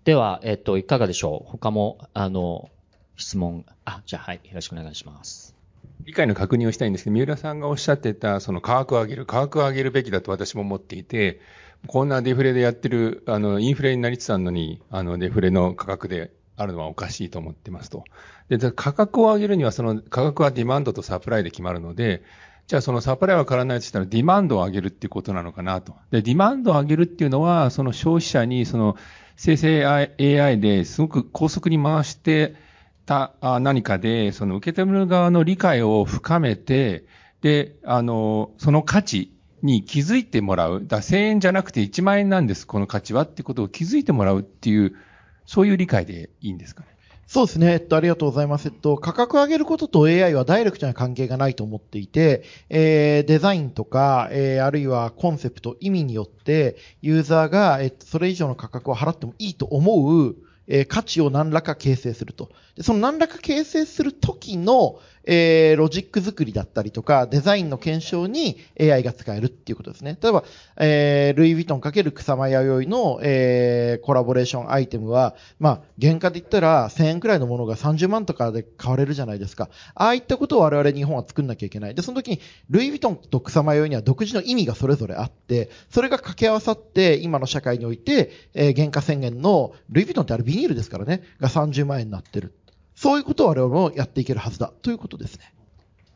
[0.03, 1.51] では、えっと、いかがでしょう？
[1.51, 2.69] 他も、あの、
[3.15, 5.55] 質問、あ、じゃあはい、よろしくお願いします。
[6.05, 11.39] 理解の確認をしたいんですけど、三浦さんがおっしゃってた、その価格を上げる、価格を上げるべきだと私も思っていて、
[11.87, 18.03] こんなデフレでやってる、あの、インフレになりつつあるのに、あの、デフレの価格であるのはおかしいと思ってますと。
[18.49, 22.23] で、価格を上げるには、その価格はディマンドとサプライで決まるので、
[22.67, 25.95] じゃあそのサプライは変わらないとしたらディマンドを上げるっていうことなのかなと。
[26.11, 28.95] で、ディマンドを上げるっていうのは、その消費者にその
[29.35, 32.55] 生成 AI ですごく高速に回して、
[33.11, 37.05] た何かで、その受け止める側の理解を深めて、
[37.41, 40.85] で、あの、その価値に気づいてもらう。
[40.85, 44.93] だ1000円じゃなくて1万円なんです、この価値はってことを気づいてもらうっていう、
[45.45, 46.87] そういう理解でいいんですかね？
[47.27, 47.71] そうですね。
[47.73, 48.67] えっと、ありがとうございます。
[48.67, 60.35] えっと、価格を上げることと AI はダイレクトな関係がないと思っていて、えー、デザインとか、えー、あるいはコンセプト、意味によって、ユーザーが、えっと、それ以上の価格を払ってもいいと思う、
[60.67, 62.49] えー、価値を何らか形成すると。
[62.75, 70.17] でその何らか形成する時の、えー、ロジック作りだったりとか、デザインの検証に AI が使えるっていうことですね。
[70.21, 70.43] 例えば、
[70.77, 79.69] えー、ルイ・ヴィトン×草間弥生の、えー、コラボレーションアイテムは、まあ、原価で言ったら1000円くらいのものが30万とかで買われるじゃないですか。
[79.93, 81.95] ああいったことを我々日本は作んなきゃいけない。
[81.95, 82.39] で、その時に、
[82.69, 92.53] ルイ・ヴィトンと草間弥生には独自の意味がそれぞれあって、それが掛け合わさって、今の社会において、えー、原価宣言の、ルイ・ヴィトンってあれビニールですからね、が30万円になってる。
[92.93, 95.53] そういうことを我々もやっていけるはずだということですね。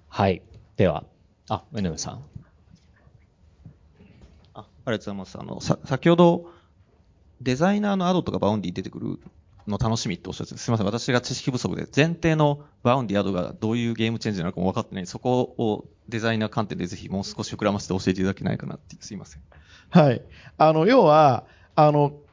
[0.10, 0.44] はい。
[0.76, 1.06] では、
[1.50, 2.26] あ、江口さん。
[4.54, 5.40] あありがとうございます。
[5.40, 6.50] あの、さ、先ほど、
[7.40, 9.20] デザイナーの Ado とか Vaundy 出てくる
[9.68, 10.86] の楽しみっておっしゃってすみません。
[10.86, 15.08] 私が知識不足で、前提の Vaundy、Ado がどういうゲームチェンジなのかも分かってない。
[15.08, 19.44] そこをデザイナー観点でぜひもう少し膨らませて教えていただけないかなって、すいません。
[19.92, 20.22] はい。
[20.58, 22.25] あの、要は、あの、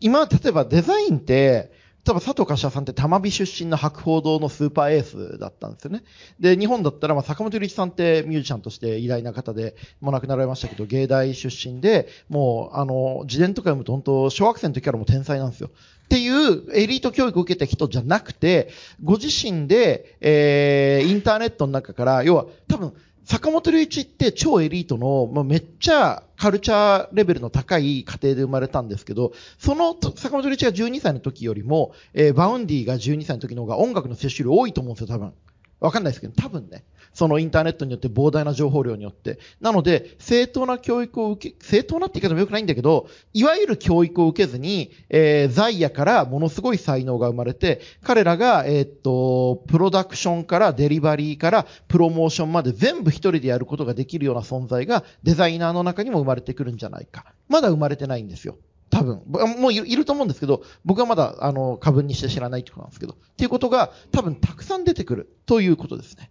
[0.00, 1.72] 今、例えばデザインって、
[2.04, 6.02] 多分佐藤可士和さんって多摩美出身の博報堂のスーパーエースだったんですよね。
[6.38, 15.70] で、日本だったら、まあ、坂本龍一さんってミュージシャンとして偉大な方で、もう亡くなられましたけど、芸大出身で、もう、あの、自伝とか読むと本当、小学生の時からも天才なんですよ。
[16.06, 18.70] っていうエリート教育を受けた人じゃなくて、
[19.04, 22.94] ご自身で、えー、インターネットの中から、要は、多分、
[23.24, 35.32] 坂本龍一って超エリートの、まあ、めっちゃカルチャーレベルの高い家庭で生まれたんですけど、その坂本龍一が12歳の時よりも、えー、 Vaundy が12歳の時の方が音楽の摂取量多いと思うんですよ、多分。
[35.80, 36.84] わかんないですけど、多分ね。
[37.20, 39.38] そのインターネットによって膨大な情報量によって。
[39.60, 57.26] なので、正当な教育を受け、正当なって言い方も良くないんだけど、いわゆる教育を受けずに、えー、在野からものすごい才能が生まれて、彼らが、えー、っと、プロダクションからデリバリーからプロモーションまで全部一人でやることができるような存在がデザイナーの中にも生まれてくるんじゃないか。
[57.50, 58.56] まだ生まれてないんですよ。
[58.88, 59.22] 多分。
[59.58, 63.12] もういると思うんですけど、僕はまだ、あの、過分にして知らないってことなんですけど。
[63.12, 66.30] っていうことが、多分たくさん出てくるということですね。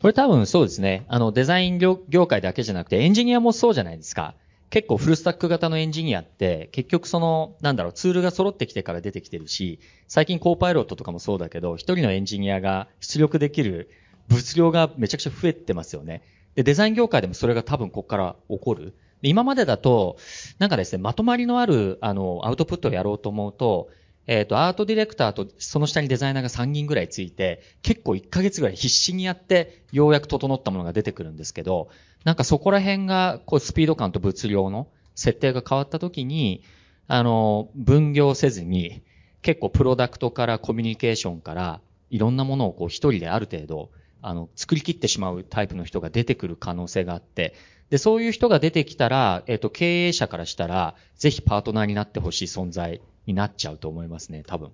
[0.00, 1.04] これ多分そうですね。
[1.08, 4.34] あの、デザイン業界だけじゃなくて、エンジニアもそうじゃないですか。
[4.70, 13.90] 結構フルスタック型のエンジニアって、結局その、なんだろう、ツールが揃ってきてから出てきてるし、最近コーパイロットとかもそうだけど、一人のエンジニアが出力できる
[14.28, 16.22] 物量がめちゃくちゃ増えてますよね。
[16.56, 18.94] で、デザイン業界でもそれが多分ここから起こる。
[19.22, 20.16] 今までだと、
[20.58, 23.88] なんかですね、まとまりのある、あの、アウトプットをやろうと思うと、
[24.26, 31.88] えっ、と、アートディレクターとその下にデザイナーが3人ぐらいついて、結構1ヶ月ぐらい必死にやって、ようやく整ったものが出てくるんですけど、
[32.24, 36.64] なんかそこら辺が、こう、スピード感と物量の設定が変わった時に、
[37.06, 39.02] あの、分業せずに、
[39.42, 43.90] 結構プロダクトからコミュニケーションから、いろんなものをこう一人である程度、
[44.22, 47.54] あの、作り切ってしまうタイプの人が出てくる可能性があって、
[47.90, 54.68] で、そういう人が出てきたら、えっ、と、経営者からしたら、ぜひパートナーになってほしい存在になっちゃうと思いますね、多分。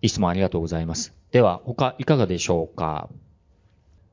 [0.00, 1.12] いい質問ありがとうございます。
[1.30, 3.08] では、他いかがでしょうか？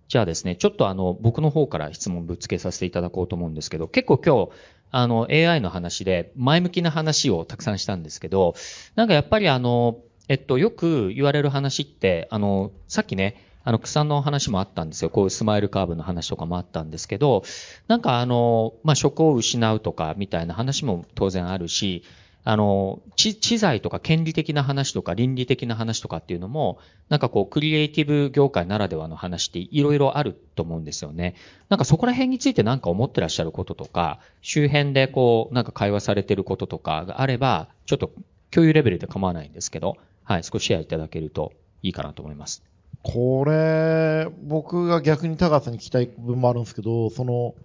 [0.07, 4.51] じゃあですね、ちょっとあの、僕の方から質問ぶつけさせていただこうと思うんですけど、結構今日、
[4.91, 8.55] あの、AI の話で前向きな話をたくさんしたんですけど、
[8.95, 15.11] なんかやっぱりあの、えっと、よく言われる話って、あの、さっきね、あの、草の話もあったんですよ。
[15.11, 17.43] こういうスマイルカーブの話とかもあったんですけど、
[17.87, 22.03] なんかあの、まあ、職を失うとかみたいな話も当然あるし、
[22.43, 26.79] あの、知、知財とか権利的な話とか倫理的な話とかっていうのも、
[27.09, 31.35] なんかこう、クリエイティブ業界ならではの話っていろいろあると思うんですよね。
[31.67, 38.11] なんかそこら辺についてなんか思ってらっしゃることとか、周辺でこう、なんか会話されてることとかがあれば、ちょっと
[38.51, 42.63] 共有レベルで構わないんですけど、はい、少しシェアいただけるといいかなと思います。
[43.03, 47.55] これ、僕が逆に高さに聞きたい部分もあるんですけど、その、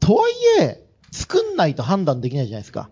[0.00, 2.90] とはいえ、作んないと判断できないじゃないですか。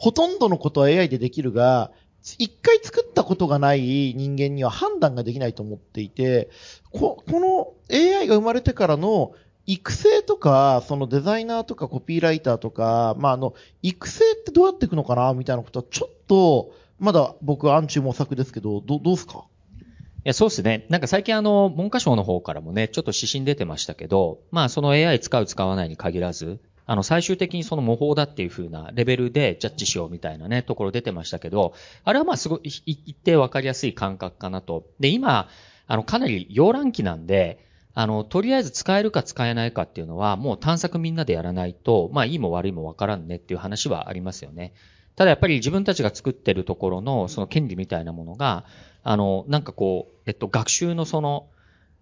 [0.00, 1.92] ほとんどのことは AI でできるが、
[2.38, 6.48] 一回作ったことがない人間には判断ができないと思っていて、
[6.90, 9.32] ここの AI が生まれてからの
[9.66, 19.44] 育成とか、そのデザイナーとかコピーライターとか、まあ、あの、育成ってどうやっていくのかなみたいなことはちょっと、まだ僕は暗中模索ですけど、どどうすか？
[20.24, 20.86] いや、そうですね。
[20.88, 31.72] なんか最近あの、文科省の方からもね、ちょっと指針出てましたけど、まあその AI 使う使わないに限らず、あの、最終的にその模倣だっていう風なレベルでジャッジしようみたいなね、ところ出てましたけど、
[32.02, 34.88] あれはまあすごい、一定わかりやすい感覚かなと。
[34.98, 35.46] で、今、
[35.86, 37.64] あの、かなり溶乱期なんで、
[37.94, 44.72] あの、とりあえず使えるか使えないかっていうのは、もう探索みんなでやらないと、まあいいも悪いもわからんねっていう話はありますよね。
[45.14, 48.64] ただやっぱり自分たちが作ってるところのその権利みたいなものが、
[49.04, 51.46] あの、なんかこう、えっと、学習のその、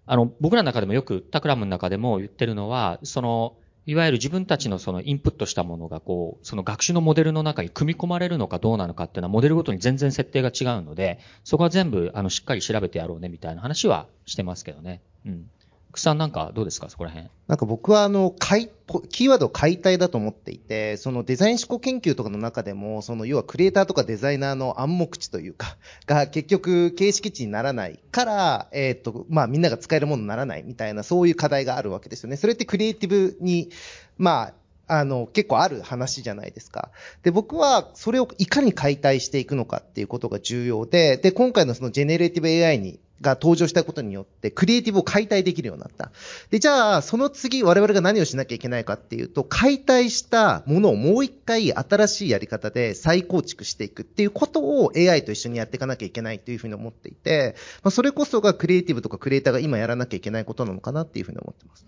[0.06, 3.56] あの、僕らの中でもよく、タクラムの中でも言ってるのは、その、
[3.88, 15.00] いわゆる自分たちのそのインプットしたものがこう、その学習のモデルの中に組み込まれるのかどうなのかっていうのはモデルごとに全然設定が違うので、そこは全部あのしっかり調べてやろうねみたいな話はしてますけどね。
[15.24, 15.50] うん。
[15.98, 17.28] くさんなんかどうですかそこら辺？
[17.46, 18.70] なんか僕はあの、解、
[19.10, 25.76] キーワード解体だと思っていて、そのデザイン思考研究とかの中でも、その要はクリエイターとかデザイナーの暗黙知というか、
[26.06, 32.36] が結局形式知にならないから、えっ、と、まあみんなが使えるものにならないみたいな、そういう課題があるわけですよね。
[32.36, 33.70] それってクリエイティブに、
[34.16, 34.54] まあ、
[34.88, 36.90] あの、結構ある話じゃないですか。
[37.22, 46.12] で、僕はそれをいかに解体していくのかっていうことが重要で、で、今回のそのジェネレーティブ AI に、が登場したことによって、クリエイティブを解体できるようになった。
[46.50, 61.86] で、じゃあ、その次、我々が何をしなきゃいけないかっていうと、解体したものをもう一回新しいやり方で再構築していくっていうことを AI と一緒にやっていかなきゃいけないというふうに思っていて、まあ、それこそがクリエイティブとかクリエイターが今やらなきゃいけないことなのかなっていうふうに思ってます。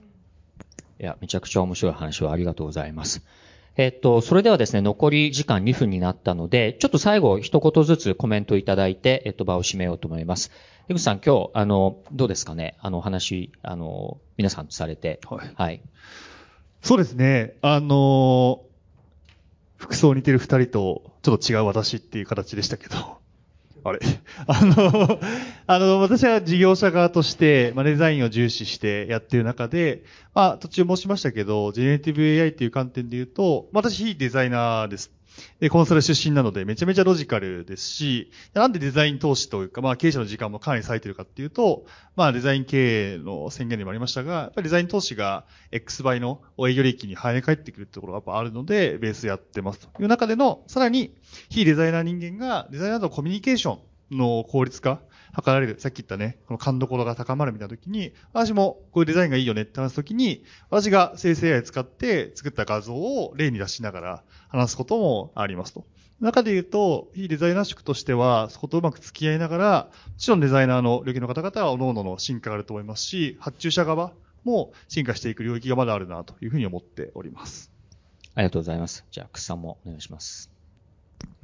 [1.01, 3.25] いや、めちゃくちゃ面白い話をありがとうございます。
[3.77, 10.51] えっと、それではですね、残り時間2分になったので、ちょっと最後一言ずつコメントいただいて、えっと、場を締めようと思います。
[10.89, 12.77] 江口さん、今日、あの、どうですかね？
[12.81, 15.21] あの、話、あの、皆さんとされて。
[15.31, 15.81] はいはい。
[16.83, 17.55] そうですね。
[17.63, 18.71] あのー
[19.77, 22.97] 服装似てる二人と、ちょっと違う私っていう形でしたけど、
[23.83, 23.99] あれ？
[24.47, 25.19] あの、
[25.73, 30.03] あの、私は事業者側として、まあ、デザインを重視してやってる中で、
[30.35, 35.13] まあ、途中申しましたけど、ジェネレティブ AI っていう観点で言うと、ま私、非デザイナーです。
[35.61, 51.15] で、コンサル出身なので、めちゃめちゃロジカルですし、なんでデザイン投資というか、まあ経営者の時間もかなり割いてるかっていうと、まあデザイン経営の宣言でもありましたが、やっぱりデザイン投資が X 倍の営業利益に跳ね返ってくるってところがやっぱあるので、ベースやってますという中での、さらに、
[51.49, 53.79] 非デザイナー人間がデザイナーとのコミュニケーショ
[54.11, 55.01] ンの効率化、
[55.35, 65.85] 図られる、さっき言ったね、この感度ころが高まるみたいな時に、私もこういうデザインがいいよねって話す時に、私が生成 AI 使って作った画像を例に出しながら話すこともありますと。
[66.21, 74.13] 中で言うと、非デザイナー職としては、そことうまく付き合いながら、もちろんデザイナーの領域の方々は各々の進化があると思いますし、発注者側
[74.45, 77.71] も進化していく領域がまだあるなというふうに思っております。
[78.35, 79.07] ありがとうございます。
[79.11, 80.51] じゃあ、くっさんもお願いします。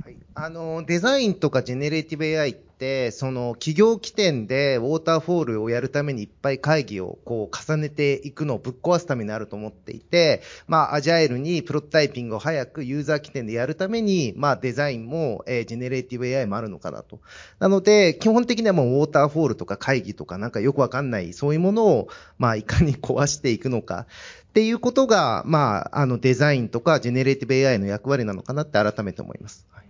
[0.02, 2.65] はい、あのデザインとかジェネレーティブ AI って、
[3.10, 17.20] その企業起点でウォーターフォールをやるためにいっぱい会議をこう重ねていくのをぶっ壊すためにあると思っていて、まあ、アジャイルにプロトタイピングを早くユーザー起点でやるために、まあ、デザインも、えージェネレーティブ AI もあるのかなと。
[17.58, 22.08] なので、基本的にはもうウォーターフォールとか会議とかなんかよくわかんない、そういうものを、
[22.38, 24.06] まあ、いかに壊していくのか。
[24.48, 29.66] っていうことが、まあ、あの、デザインとかジェネレーティブ AI の役割なのかなって改めて思います。
[29.72, 29.86] はい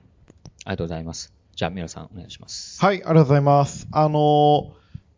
[0.66, 1.32] ありがとうございます。
[1.56, 2.78] じゃあ、三浦さんお願いします。
[2.84, 3.88] はい、ありがとうございます。
[3.90, 4.74] あの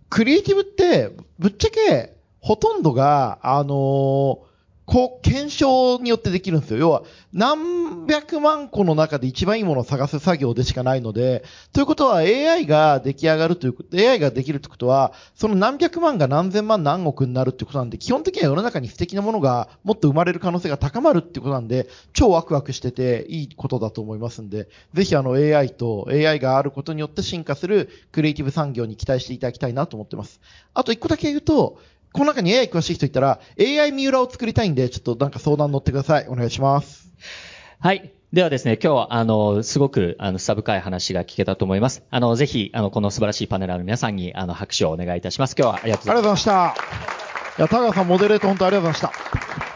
[0.08, 4.46] クリエイティブって、ぶっちゃけ、ほとんどが、あの
[4.88, 6.78] こう、検証によってできるんですよ。
[6.78, 7.02] 要は、
[7.34, 30.40] 何百万個の中で一番いいものを探す作業でしかないので、ということは AI が出来上がるということ、AI ができるってことは、その何百万が何千万何億になるってことなんで、基本的には世の中に素敵なものがもっと生まれる可能性が高まるってことなんで、超ワクワクしてていいことだと思いますんで、ぜひあの AI と AI があることによって進化するクリエイティブ産業に期待していただきたいなと思ってます。
[30.72, 31.78] あと一個だけ言うと、
[32.12, 36.28] この中に AI 詳しい人いたら、AI 三浦を作りたいんで、ちょっとなんか相談乗ってください。
[36.28, 37.08] お願いします。
[37.80, 38.12] はい。
[38.32, 42.02] ではですね、今日は、あの、すごく、あの、深深い話が聞けたと思います。
[42.10, 45.54] あの、ぜひ、あの、この素晴らしいパネラーの皆さんに、あの、拍手をお願いいたします。
[45.58, 47.58] 今日はありがとうございますありがとうございました。
[47.58, 49.67] いや、田川さん、モデレート本当ありがとうございました。